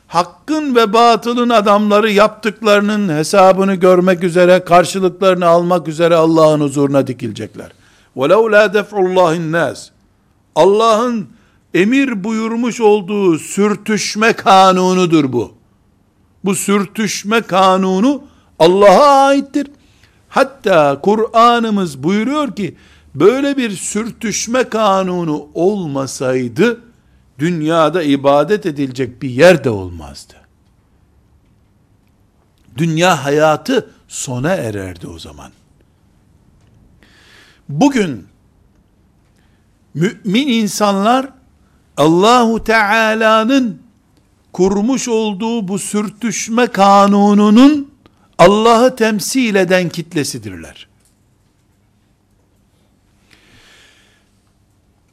[0.07, 7.84] Hakkın ve batılın adamları yaptıklarının hesabını görmek üzere, karşılıklarını almak üzere Allah'ın huzuruna dikilecekler.
[8.16, 9.90] وَلَوْ لَا دَفْعُ اللّٰهِ النَّاسِ
[10.54, 11.28] Allah'ın
[11.74, 15.54] emir buyurmuş olduğu sürtüşme kanunudur bu.
[16.44, 18.22] Bu sürtüşme kanunu
[18.58, 19.66] Allah'a aittir.
[20.28, 22.76] Hatta Kur'an'ımız buyuruyor ki
[23.14, 26.80] böyle bir sürtüşme kanunu olmasaydı
[27.38, 30.34] dünyada ibadet edilecek bir yer de olmazdı.
[32.76, 35.52] Dünya hayatı sona ererdi o zaman.
[37.69, 38.27] Bugün
[39.93, 41.29] mümin insanlar
[41.97, 43.81] Allahu Teala'nın
[44.53, 47.91] kurmuş olduğu bu sürtüşme kanununun
[48.37, 50.87] Allah'ı temsil eden kitlesidirler.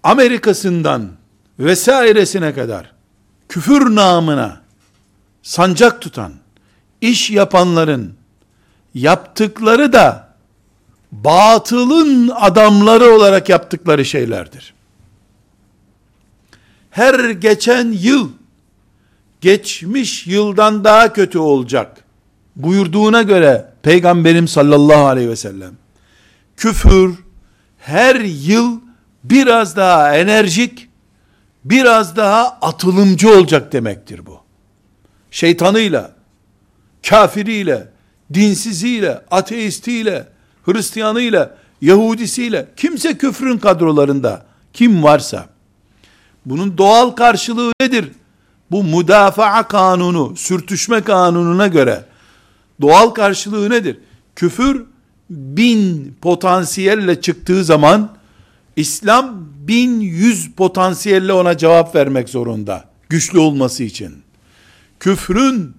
[0.02, 1.10] Amerika'sından
[1.58, 2.92] vesairesine kadar
[3.48, 4.62] küfür namına
[5.42, 6.32] sancak tutan,
[7.00, 8.14] iş yapanların
[8.94, 10.32] yaptıkları da
[11.12, 14.75] batılın adamları olarak yaptıkları şeylerdir.
[16.90, 18.31] Her geçen yıl
[19.40, 22.05] geçmiş yıldan daha kötü olacak
[22.57, 25.72] buyurduğuna göre Peygamberim sallallahu aleyhi ve sellem
[26.57, 27.14] küfür
[27.79, 28.81] her yıl
[29.25, 30.88] biraz daha enerjik,
[31.64, 34.40] biraz daha atılımcı olacak demektir bu.
[35.31, 36.12] Şeytanıyla,
[37.09, 37.88] kafiriyle,
[38.35, 40.32] dinsiziyle, ateistiyle,
[40.62, 45.46] Hristiyanıyla, Yahudisiyle, kimse küfrün kadrolarında, kim varsa,
[46.46, 48.09] bunun doğal karşılığı nedir?
[48.70, 52.05] Bu müdafaa kanunu, sürtüşme kanununa göre,
[52.81, 53.98] doğal karşılığı nedir?
[54.37, 54.85] Küfür,
[55.31, 58.11] bin potansiyelle çıktığı zaman,
[58.77, 62.85] İslam bin yüz potansiyelle ona cevap vermek zorunda.
[63.09, 64.22] Güçlü olması için.
[65.01, 65.75] Küfrün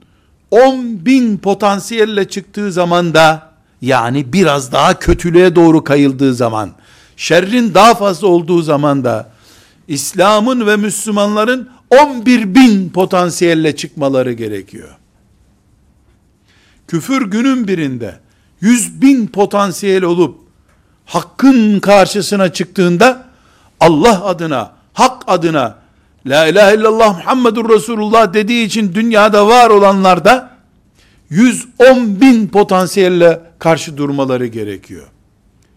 [0.51, 3.52] on bin potansiyelle çıktığı zaman da
[3.83, 6.71] yani biraz daha kötülüğe doğru kayıldığı zaman
[7.17, 9.29] şerrin daha fazla olduğu zaman da
[9.87, 14.89] İslam'ın ve Müslümanların 11 bin potansiyelle çıkmaları gerekiyor.
[16.87, 18.19] Küfür günün birinde
[18.61, 20.39] 100 bin potansiyel olup
[21.05, 23.25] hakkın karşısına çıktığında
[23.79, 25.75] Allah adına, hak adına
[26.25, 30.52] La ilahe illallah Muhammedur Resulullah dediği için dünyada var olanlar da
[31.29, 35.07] 110 bin potansiyelle karşı durmaları gerekiyor.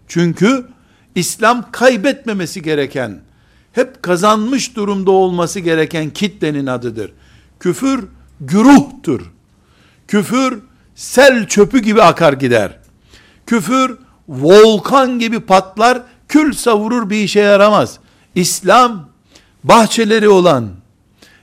[0.09, 0.67] Çünkü
[1.15, 3.21] İslam kaybetmemesi gereken,
[3.73, 7.13] hep kazanmış durumda olması gereken kitlenin adıdır.
[7.61, 8.05] Küfür
[8.41, 9.33] güruhtur.
[10.09, 10.59] Küfür
[10.95, 12.79] sel çöpü gibi akar gider.
[13.47, 17.99] Küfür volkan gibi patlar, kül savurur bir işe yaramaz.
[18.35, 19.09] İslam
[19.65, 20.69] bahçeleri olan,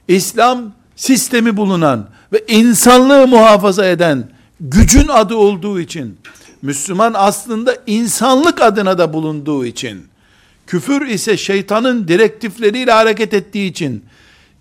[0.07, 4.29] İslam sistemi bulunan ve insanlığı muhafaza eden
[4.59, 6.17] gücün adı olduğu için,
[6.61, 10.07] Müslüman aslında insanlık adına da bulunduğu için,
[10.67, 14.05] küfür ise şeytanın direktifleriyle hareket ettiği için,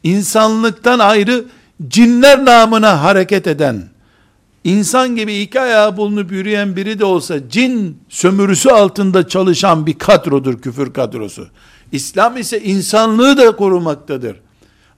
[0.02, 1.44] insanlıktan ayrı
[1.88, 3.82] cinler namına hareket eden,
[4.64, 10.58] insan gibi iki ayağı bulunup yürüyen biri de olsa cin sömürüsü altında çalışan bir kadrodur
[10.58, 11.48] küfür kadrosu.
[11.92, 14.36] İslam ise insanlığı da korumaktadır.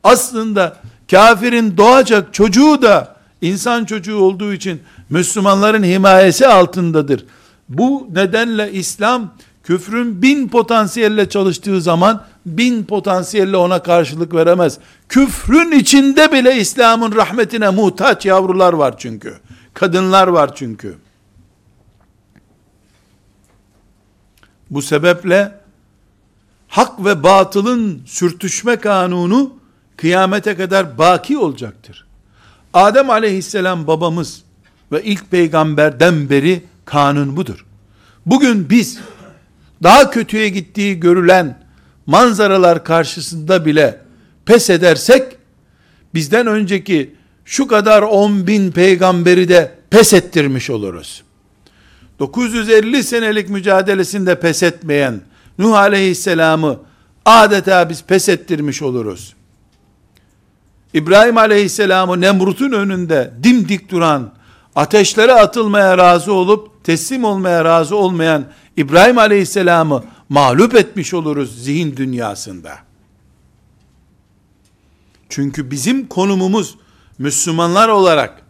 [0.05, 0.77] Aslında
[1.15, 7.27] kafirin doğacak çocuğu da insan çocuğu olduğu için Müslümanların himayesi altındadır.
[7.69, 9.35] Bu nedenle İslam
[9.65, 14.79] küfrün bin potansiyelle çalıştığı zaman bin potansiyelle ona karşılık veremez.
[15.09, 19.35] Küfrün içinde bile İslam'ın rahmetine muhtaç yavrular var çünkü.
[19.75, 20.95] Kadınlar var çünkü.
[24.71, 25.53] Bu sebeple
[26.69, 29.64] hak ve batılın sürtüşme kanunu
[29.97, 32.07] kıyamete kadar baki olacaktır.
[32.74, 34.42] Adem aleyhisselam babamız
[34.92, 37.66] ve ilk peygamberden beri kanun budur.
[38.26, 38.99] Bugün biz
[39.82, 41.59] daha kötüye gittiği görülen
[42.07, 44.01] manzaralar karşısında bile
[44.47, 45.36] pes edersek,
[46.14, 47.14] bizden önceki
[47.45, 51.22] şu kadar on bin peygamberi de pes ettirmiş oluruz.
[52.18, 55.20] 950 senelik mücadelesinde pes etmeyen
[55.59, 56.80] Nuh aleyhisselamı
[57.24, 59.34] adeta biz pes ettirmiş oluruz.
[60.95, 64.32] İbrahim aleyhisselamı Nemrut'un önünde dimdik duran,
[64.76, 68.45] ateşlere atılmaya razı olup teslim olmaya razı olmayan
[68.76, 72.78] İbrahim aleyhisselamı mağlup etmiş oluruz zihin dünyasında.
[75.28, 76.74] Çünkü bizim konumumuz
[77.18, 78.42] Müslümanlar olarak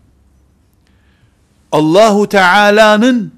[1.72, 3.32] Allahu Teala'nın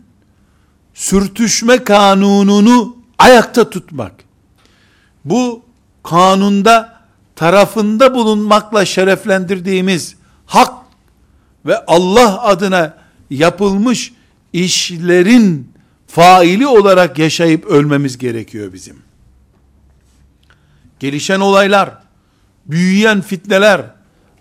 [0.94, 4.12] sürtüşme kanununu ayakta tutmak.
[5.24, 5.62] Bu
[6.02, 6.95] kanunda
[7.37, 10.16] tarafında bulunmakla şereflendirdiğimiz
[10.47, 10.72] hak
[11.66, 12.99] ve Allah adına
[13.30, 14.12] yapılmış
[14.53, 15.72] işlerin
[16.07, 18.97] faili olarak yaşayıp ölmemiz gerekiyor bizim.
[21.01, 21.91] Gelişen olaylar,
[22.66, 23.82] büyüyen fitneler,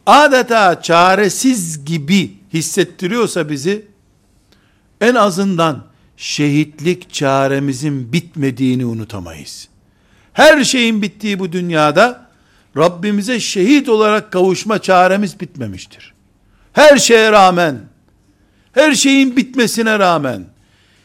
[0.06, 3.86] adeta çaresiz gibi hissettiriyorsa bizi,
[5.02, 5.86] en azından
[6.18, 9.68] şehitlik çaremizin bitmediğini unutamayız.
[10.34, 12.24] Her şeyin bittiği bu dünyada,
[12.78, 16.13] Rabbimize şehit olarak kavuşma çaremiz bitmemiştir.
[16.73, 17.82] Her şeye rağmen,
[18.71, 20.45] her şeyin bitmesine rağmen,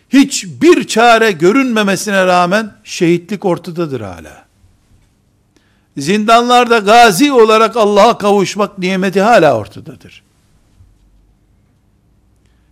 [0.09, 4.45] hiçbir çare görünmemesine rağmen şehitlik ortadadır hala.
[5.97, 10.23] Zindanlarda gazi olarak Allah'a kavuşmak nimeti hala ortadadır.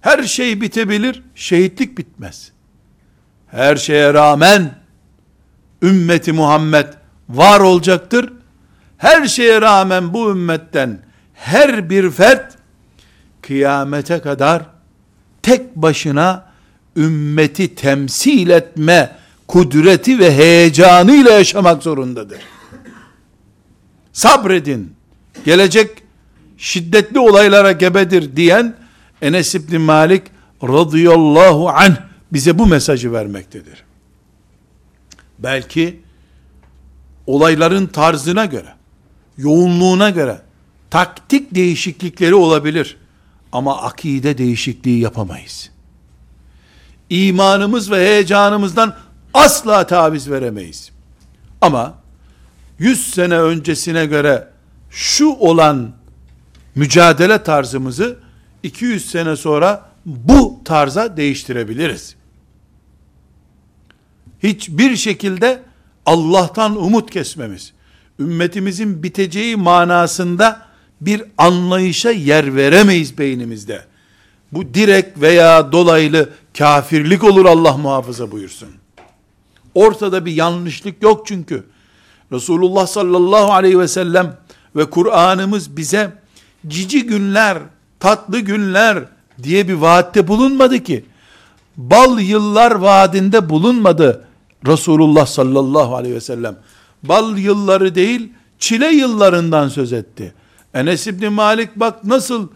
[0.00, 2.52] Her şey bitebilir, şehitlik bitmez.
[3.50, 4.74] Her şeye rağmen
[5.82, 6.86] ümmeti Muhammed
[7.28, 8.32] var olacaktır.
[8.98, 10.98] Her şeye rağmen bu ümmetten
[11.34, 12.54] her bir fert
[13.42, 14.62] kıyamete kadar
[15.42, 16.48] tek başına
[16.96, 19.16] ümmeti temsil etme
[19.48, 22.38] kudreti ve heyecanıyla yaşamak zorundadır.
[24.12, 24.94] Sabredin.
[25.44, 26.02] Gelecek
[26.56, 28.76] şiddetli olaylara gebedir diyen
[29.22, 30.22] Enes İbni Malik
[30.62, 31.96] radıyallahu anh
[32.32, 33.84] bize bu mesajı vermektedir.
[35.38, 36.00] Belki
[37.26, 38.74] olayların tarzına göre,
[39.38, 40.40] yoğunluğuna göre
[40.90, 42.96] taktik değişiklikleri olabilir.
[43.52, 45.70] Ama akide değişikliği yapamayız.
[47.10, 48.96] İmanımız ve heyecanımızdan
[49.34, 50.90] asla taviz veremeyiz.
[51.60, 51.94] Ama
[52.78, 54.48] 100 sene öncesine göre
[54.90, 55.92] şu olan
[56.74, 58.18] mücadele tarzımızı
[58.62, 62.16] 200 sene sonra bu tarza değiştirebiliriz.
[64.42, 65.62] Hiçbir şekilde
[66.06, 67.72] Allah'tan umut kesmemiz,
[68.18, 70.60] ümmetimizin biteceği manasında
[71.00, 73.84] bir anlayışa yer veremeyiz beynimizde.
[74.52, 78.68] Bu direkt veya dolaylı kafirlik olur Allah muhafaza buyursun.
[79.74, 81.64] Ortada bir yanlışlık yok çünkü.
[82.32, 84.36] Resulullah sallallahu aleyhi ve sellem
[84.76, 86.12] ve Kur'an'ımız bize
[86.66, 87.58] cici günler,
[88.00, 89.04] tatlı günler
[89.42, 91.04] diye bir vaatte bulunmadı ki.
[91.76, 94.24] Bal yıllar vaadinde bulunmadı
[94.66, 96.56] Resulullah sallallahu aleyhi ve sellem.
[97.02, 100.34] Bal yılları değil, çile yıllarından söz etti.
[100.74, 102.48] Enes İbni Malik bak nasıl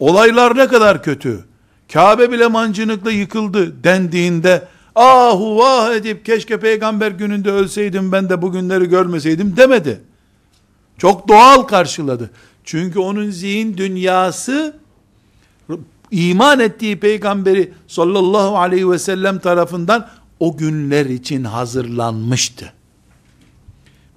[0.00, 1.44] olaylar ne kadar kötü.
[1.92, 8.88] Kabe bile mancınıkla yıkıldı dendiğinde ahu vah edip keşke peygamber gününde ölseydim ben de bugünleri
[8.88, 10.00] görmeseydim demedi.
[10.98, 12.30] Çok doğal karşıladı.
[12.64, 14.76] Çünkü onun zihin dünyası
[16.10, 20.08] iman ettiği peygamberi sallallahu aleyhi ve sellem tarafından
[20.40, 22.72] o günler için hazırlanmıştı.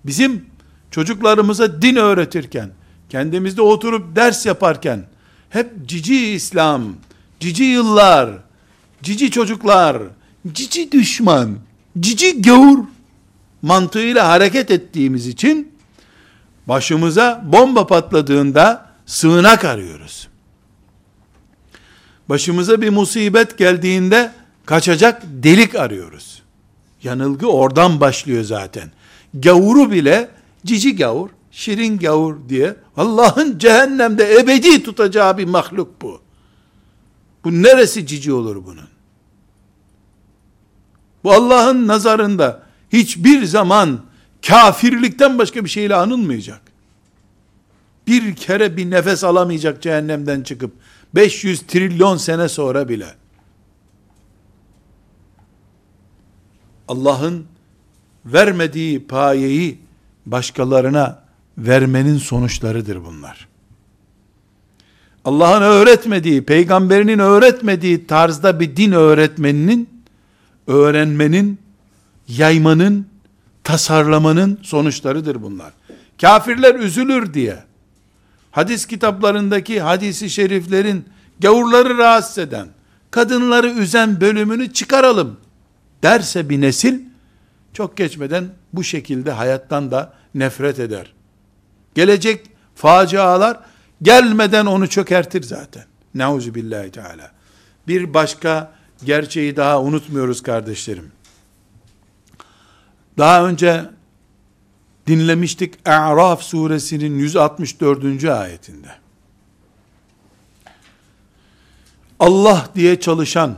[0.06, 0.46] Bizim
[0.92, 2.70] çocuklarımıza din öğretirken,
[3.10, 5.06] kendimizde oturup ders yaparken,
[5.50, 6.96] hep cici İslam,
[7.40, 8.30] cici yıllar,
[9.04, 9.98] cici çocuklar,
[10.54, 11.58] cici düşman,
[12.00, 12.80] cici gavur
[13.62, 15.72] mantığıyla hareket ettiğimiz için
[16.68, 20.28] başımıza bomba patladığında sığınak arıyoruz.
[22.30, 24.32] Başımıza bir musibet geldiğinde
[24.66, 26.42] kaçacak delik arıyoruz.
[27.04, 28.92] Yanılgı oradan başlıyor zaten.
[29.34, 30.30] Gavuru bile
[30.66, 36.22] cici gavur, şirin gavur diye Allah'ın cehennemde ebedi tutacağı bir mahluk bu.
[37.44, 38.90] Bu neresi cici olur bunun?
[41.24, 42.64] Bu Allah'ın nazarında
[42.94, 44.02] hiçbir zaman
[44.48, 46.62] kafirlikten başka bir şeyle anılmayacak.
[48.08, 50.72] Bir kere bir nefes alamayacak cehennemden çıkıp
[51.16, 53.16] 500 trilyon sene sonra bile.
[56.88, 57.46] Allah'ın
[58.26, 59.80] vermediği payeyi
[60.26, 61.24] başkalarına
[61.58, 63.48] vermenin sonuçlarıdır bunlar.
[65.26, 69.90] Allah'ın öğretmediği, peygamberinin öğretmediği tarzda bir din öğretmeninin,
[70.68, 71.60] öğrenmenin,
[72.28, 73.08] yaymanın,
[73.64, 75.74] tasarlamanın sonuçlarıdır bunlar.
[76.22, 77.64] Kafirler üzülür diye,
[78.52, 81.06] hadis kitaplarındaki hadisi şeriflerin
[81.40, 82.68] gavurları rahatsız eden,
[83.12, 85.38] kadınları üzen bölümünü çıkaralım
[86.04, 87.09] derse bir nesil,
[87.74, 91.14] çok geçmeden bu şekilde hayattan da nefret eder.
[91.96, 92.46] Gelecek
[92.76, 93.60] facialar
[94.02, 95.84] gelmeden onu çökertir zaten.
[96.16, 97.32] Nauzu billahi teala.
[97.88, 98.72] Bir başka
[99.04, 101.12] gerçeği daha unutmuyoruz kardeşlerim.
[103.18, 103.86] Daha önce
[105.08, 108.26] dinlemiştik A'raf suresinin 164.
[108.26, 108.90] ayetinde.
[112.20, 113.58] Allah diye çalışan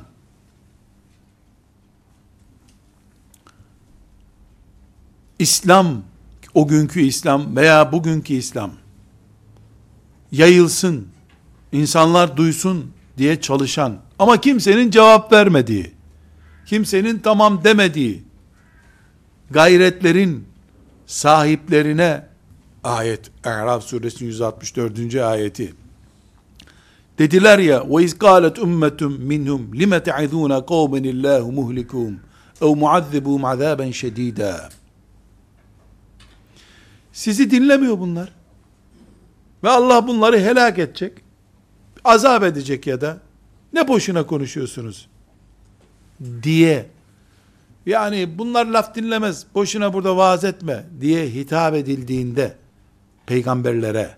[5.41, 6.03] İslam
[6.53, 8.71] o günkü İslam veya bugünkü İslam
[10.31, 11.07] yayılsın,
[11.71, 15.91] insanlar duysun diye çalışan ama kimsenin cevap vermediği,
[16.65, 18.23] kimsenin tamam demediği
[19.51, 20.45] gayretlerin
[21.05, 22.25] sahiplerine
[22.83, 25.15] ayet A'raf suresinin 164.
[25.15, 25.73] ayeti
[27.19, 32.19] dediler ya ve iz qalet ummetum minhum lime ta'izuna kavmen illahu muhlikuhum
[32.61, 34.69] ev muazzibuhum azaben şedida
[37.21, 38.33] sizi dinlemiyor bunlar
[39.63, 41.13] ve Allah bunları helak edecek
[42.03, 43.17] azap edecek ya da
[43.73, 45.07] ne boşuna konuşuyorsunuz
[46.43, 46.85] diye
[47.85, 52.55] yani bunlar laf dinlemez, boşuna burada vaaz etme diye hitap edildiğinde
[53.25, 54.09] peygamberlere,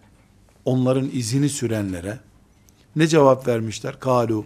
[0.65, 2.19] onların izini sürenlere
[2.95, 3.99] ne cevap vermişler?
[3.99, 4.45] Kalu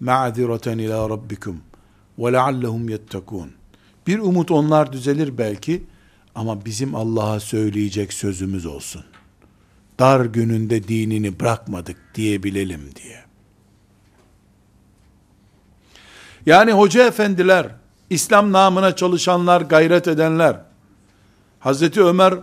[0.00, 1.60] ma'zireten ila rabbikum
[2.18, 3.52] ve leallehum yettekun.
[4.06, 5.82] Bir umut onlar düzelir belki
[6.36, 9.04] ama bizim Allah'a söyleyecek sözümüz olsun.
[9.98, 13.24] Dar gününde dinini bırakmadık diyebilelim diye.
[16.46, 17.66] Yani hoca efendiler,
[18.10, 20.60] İslam namına çalışanlar, gayret edenler,
[21.60, 22.34] Hazreti Ömer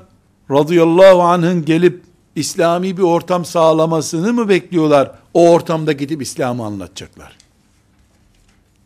[0.51, 2.03] radıyallahu anh'ın gelip
[2.35, 5.11] İslami bir ortam sağlamasını mı bekliyorlar?
[5.33, 7.37] O ortamda gidip İslam'ı anlatacaklar.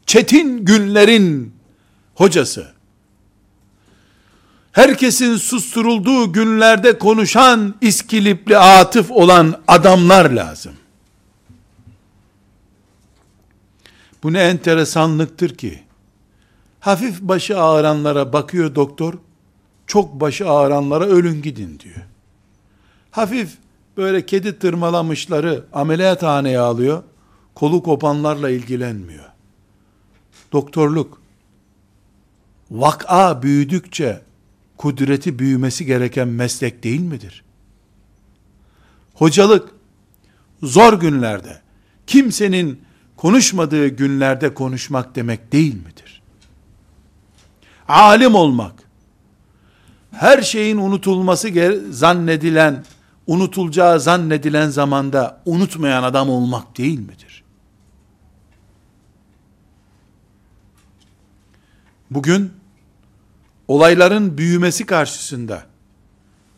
[0.05, 1.53] Çetin günlerin
[2.15, 2.76] hocası,
[4.77, 10.73] herkesin susturulduğu günlerde konuşan iskilipli atıf olan adamlar lazım.
[14.23, 15.83] Bu ne enteresanlıktır ki,
[16.79, 19.13] hafif başı ağıranlara bakıyor doktor,
[19.87, 22.05] çok başı ağıranlara ölün gidin diyor.
[23.11, 23.57] Hafif
[23.97, 27.03] böyle kedi tırmalamışları ameliyathaneye alıyor,
[27.55, 29.25] kolu kopanlarla ilgilenmiyor.
[30.51, 31.21] Doktorluk,
[32.71, 34.26] vak'a büyüdükçe
[34.77, 37.43] kudreti büyümesi gereken meslek değil midir?
[39.13, 39.69] Hocalık,
[40.63, 41.61] zor günlerde,
[42.07, 42.81] kimsenin
[43.15, 46.21] konuşmadığı günlerde konuşmak demek değil midir?
[47.87, 48.73] Alim olmak,
[50.11, 51.49] her şeyin unutulması
[51.91, 52.85] zannedilen,
[53.27, 57.43] unutulacağı zannedilen zamanda unutmayan adam olmak değil midir?
[62.11, 62.51] Bugün
[63.67, 65.63] olayların büyümesi karşısında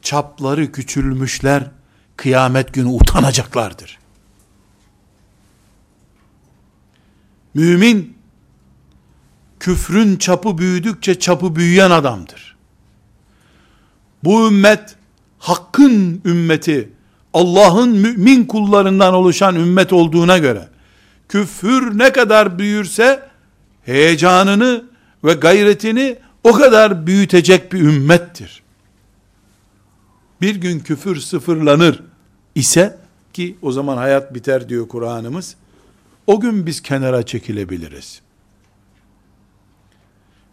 [0.01, 1.71] çapları küçülmüşler
[2.17, 3.99] kıyamet günü utanacaklardır.
[7.53, 8.17] Mümin
[9.59, 12.57] küfrün çapı büyüdükçe çapı büyüyen adamdır.
[14.23, 14.95] Bu ümmet
[15.39, 16.89] hakkın ümmeti,
[17.33, 20.67] Allah'ın mümin kullarından oluşan ümmet olduğuna göre
[21.29, 23.29] küfür ne kadar büyürse
[23.85, 24.85] heyecanını
[25.23, 26.17] ve gayretini
[26.49, 28.63] o kadar büyütecek bir ümmettir.
[30.41, 32.03] Bir gün küfür sıfırlanır
[32.55, 32.97] ise
[33.33, 35.55] ki o zaman hayat biter diyor Kur'an'ımız.
[36.27, 38.21] O gün biz kenara çekilebiliriz.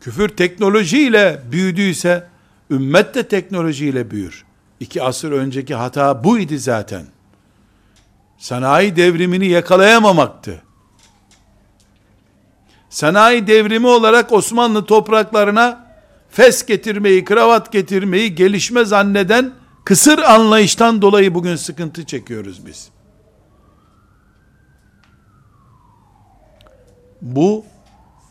[0.01, 2.27] Küfür teknolojiyle büyüdüyse
[2.71, 4.45] ümmet de teknolojiyle büyür.
[4.81, 7.07] İki asır önceki hata buydu zaten.
[8.39, 10.63] Sanayi devrimini yakalayamamaktı.
[12.91, 15.86] sanayi devrimi olarak Osmanlı topraklarına
[16.37, 19.53] fes getirmeyi, kravat getirmeyi gelişme zanneden
[19.85, 22.89] kısır anlayıştan dolayı bugün sıkıntı çekiyoruz biz.
[27.23, 27.65] Bu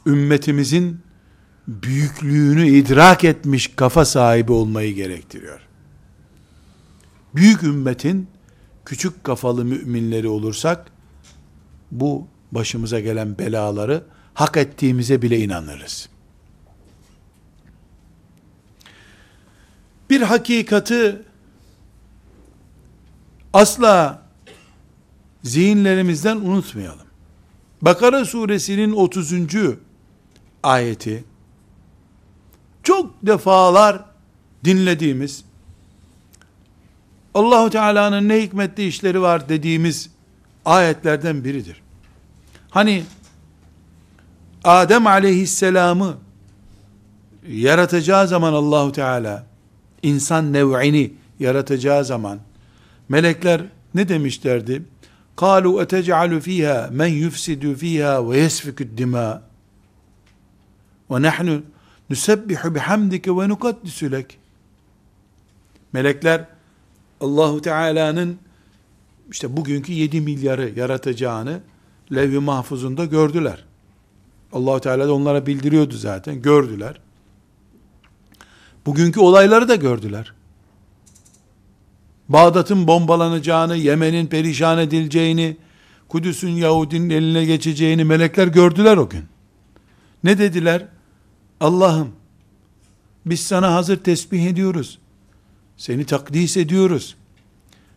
[0.06, 1.00] ümmetimizin
[1.68, 5.60] büyüklüğünü idrak etmiş kafa sahibi olmayı gerektiriyor.
[7.36, 8.28] Büyük ümmetin
[8.86, 10.86] küçük kafalı müminleri olursak
[11.92, 14.04] bu başımıza gelen belaları
[14.34, 16.15] hak ettiğimize bile inanırız.
[20.10, 21.22] Bir hakikati
[23.54, 24.22] asla
[25.44, 27.08] zihinlerimizden unutmayalım.
[27.82, 29.34] Bakara suresinin 30.
[30.64, 31.24] ayeti
[32.84, 34.06] çok defalar
[34.64, 35.46] dinlediğimiz
[37.34, 40.10] Allahu Teala'nın ne hikmetli işleri var dediğimiz
[40.66, 41.82] ayetlerden biridir.
[42.70, 43.04] Hani
[44.64, 46.18] Adem aleyhisselamı
[47.48, 49.46] yaratacağı zaman Allahu Teala
[50.05, 52.39] insan nev'ini yaratacağı zaman
[53.09, 53.61] melekler
[53.95, 54.83] ne demişlerdi?
[55.45, 59.37] قالوا أتجعل فيها من يفسد فيها ويسفك الدماء
[61.11, 61.49] ونحن
[62.11, 64.31] نسبح بحمدك ونقدس لك
[65.93, 66.45] Melekler
[67.21, 68.39] Allahu Teala'nın
[69.31, 71.61] işte bugünkü 7 milyarı yaratacağını
[72.15, 73.65] levh-i mahfuzunda gördüler.
[74.53, 76.43] Allahu Teala da onlara bildiriyordu zaten.
[76.43, 77.01] Gördüler.
[78.86, 80.34] Bugünkü olayları da gördüler.
[82.30, 85.58] Bağdat'ın bombalanacağını, Yemen'in perişan edileceğini,
[86.10, 89.26] Kudüs'ün Yahudinin eline geçeceğini melekler gördüler o gün.
[90.24, 90.86] Ne dediler?
[91.60, 92.12] Allah'ım
[93.26, 95.00] biz sana hazır tesbih ediyoruz.
[95.78, 97.16] Seni takdis ediyoruz.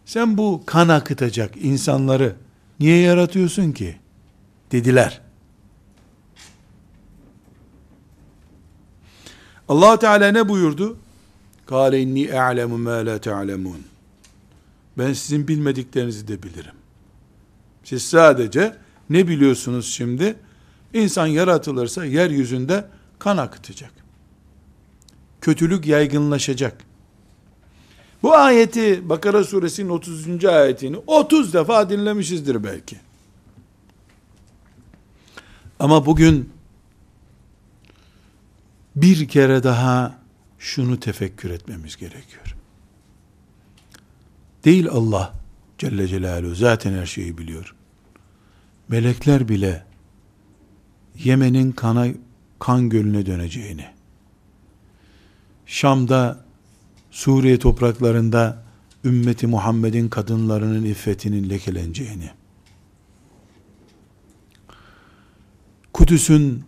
[0.05, 2.36] Sen bu kan akıtacak insanları
[2.80, 3.97] niye yaratıyorsun ki?
[4.72, 5.20] Dediler.
[9.69, 10.97] Allah Teala ne buyurdu?
[11.66, 13.81] Kale inni a'lemu ma la ta'lemun.
[14.99, 16.75] Ben sizin bilmediklerinizi de bilirim.
[17.85, 18.77] Siz sadece
[19.11, 20.37] ne biliyorsunuz şimdi?
[20.95, 22.89] İnsan yaratılırsa yeryüzünde
[23.19, 23.91] kan akıtacak.
[25.41, 26.77] Kötülük yaygınlaşacak.
[28.23, 30.45] Bu ayeti Bakara suresinin 30.
[30.45, 32.97] ayetini 30 defa dinlemişizdir belki.
[35.81, 36.51] Ama bugün
[39.03, 40.19] bir kere daha
[40.59, 42.57] şunu tefekkür etmemiz gerekiyor.
[44.65, 45.35] Değil Allah
[45.79, 47.75] Celle Celaluhu zaten her şeyi biliyor.
[48.89, 49.85] Melekler bile
[51.19, 52.07] Yemen'in kana,
[52.59, 53.87] kan gölüne döneceğini,
[55.67, 56.45] Şam'da,
[57.11, 58.63] Suriye topraklarında
[59.05, 62.31] ümmeti Muhammed'in kadınlarının iffetinin lekeleneceğini,
[65.93, 66.65] Kudüs'ün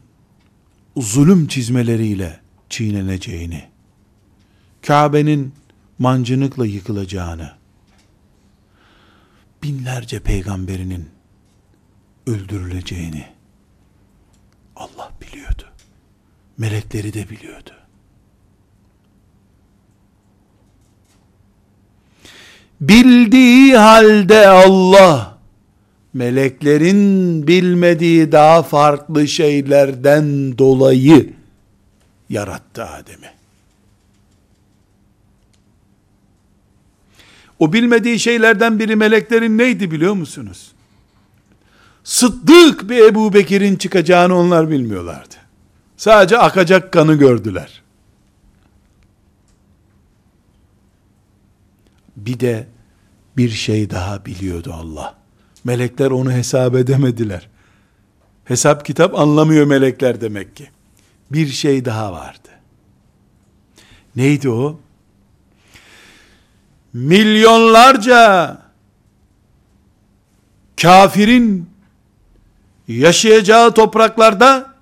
[1.01, 3.69] zulüm çizmeleriyle çiğneneceğini,
[4.87, 5.55] Kabe'nin
[5.99, 7.53] mancınıkla yıkılacağını,
[9.63, 11.09] binlerce peygamberinin
[12.27, 13.27] öldürüleceğini
[14.77, 15.65] Allah biliyordu.
[16.59, 17.71] Melekleri de biliyordu.
[22.81, 25.30] Bildiği halde Allah
[26.15, 31.33] meleklerin bilmediği daha farklı şeylerden dolayı
[32.29, 33.31] yarattı Adem'i.
[37.59, 40.73] O bilmediği şeylerden biri meleklerin neydi biliyor musunuz?
[42.05, 45.35] Sıddık bir Ebu Bekir'in çıkacağını onlar bilmiyorlardı.
[45.97, 47.83] Sadece akacak kanı gördüler.
[52.17, 52.67] Bir de
[53.37, 55.20] bir şey daha biliyordu Allah.
[55.65, 57.49] Melekler onu hesap edemediler.
[58.45, 60.71] Hesap kitap anlamıyor melekler demek ki.
[61.31, 62.49] Bir şey daha vardı.
[64.17, 64.81] Neydi o?
[66.93, 68.57] Milyonlarca
[70.83, 71.71] kafirin
[72.89, 74.75] yaşayacağı topraklarda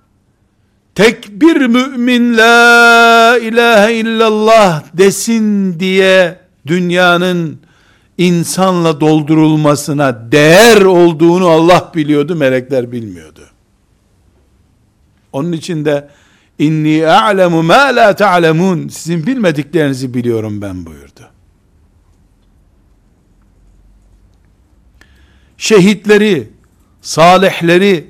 [0.95, 7.59] tek bir mümin la ilahe illallah desin diye dünyanın
[8.19, 13.41] insanla doldurulmasına değer olduğunu Allah biliyordu, melekler bilmiyordu.
[15.31, 16.09] Onun için de
[16.59, 21.29] inni a'lemu ma la ta'lemun sizin bilmediklerinizi biliyorum ben buyurdu.
[25.57, 26.49] Şehitleri,
[27.01, 28.07] salihleri,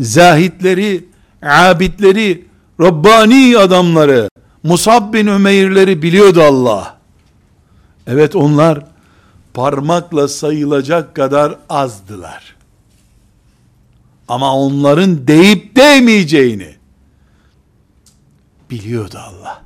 [0.00, 1.04] zahitleri,
[1.42, 2.44] abidleri,
[2.80, 4.28] Rabbani adamları,
[4.62, 6.98] Musab bin Ümeyr'leri biliyordu Allah.
[8.06, 8.97] Evet onlar
[9.58, 12.56] parmakla sayılacak kadar azdılar.
[14.28, 16.74] Ama onların deyip değmeyeceğini
[18.70, 19.62] biliyordu Allah.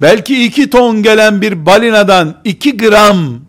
[0.00, 3.40] Belki iki ton gelen bir balinadan iki gram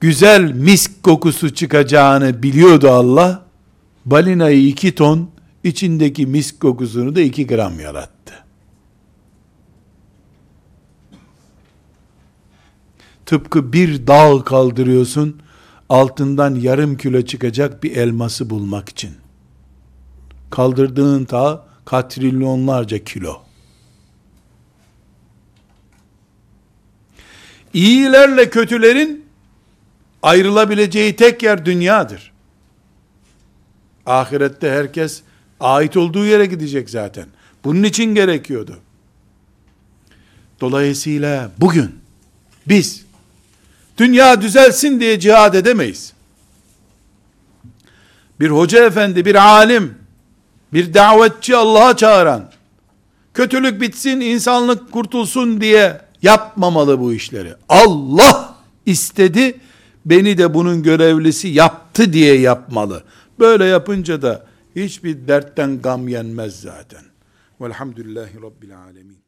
[0.00, 3.42] güzel misk kokusu çıkacağını biliyordu Allah.
[4.04, 5.30] Balinayı iki ton,
[5.64, 8.21] içindeki misk kokusunu da iki gram yarattı.
[13.26, 15.42] Tıpkı bir dağ kaldırıyorsun,
[15.88, 19.10] altından yarım kilo çıkacak bir elması bulmak için.
[20.50, 23.42] Kaldırdığın dağ katrilyonlarca kilo.
[27.74, 29.24] İyilerle kötülerin
[30.22, 32.32] ayrılabileceği tek yer dünyadır.
[34.06, 35.22] Ahirette herkes
[35.60, 37.26] ait olduğu yere gidecek zaten.
[37.64, 38.78] Bunun için gerekiyordu.
[40.60, 41.94] Dolayısıyla bugün
[42.68, 43.04] biz
[43.98, 46.12] dünya düzelsin diye cihad edemeyiz.
[48.40, 49.94] Bir hoca efendi, bir alim,
[50.72, 52.50] bir davetçi Allah'a çağıran,
[53.34, 57.54] kötülük bitsin, insanlık kurtulsun diye yapmamalı bu işleri.
[57.68, 59.60] Allah istedi,
[60.04, 63.04] beni de bunun görevlisi yaptı diye yapmalı.
[63.38, 67.02] Böyle yapınca da hiçbir dertten gam yenmez zaten.
[67.60, 69.21] Velhamdülillahi Rabbil Alemin.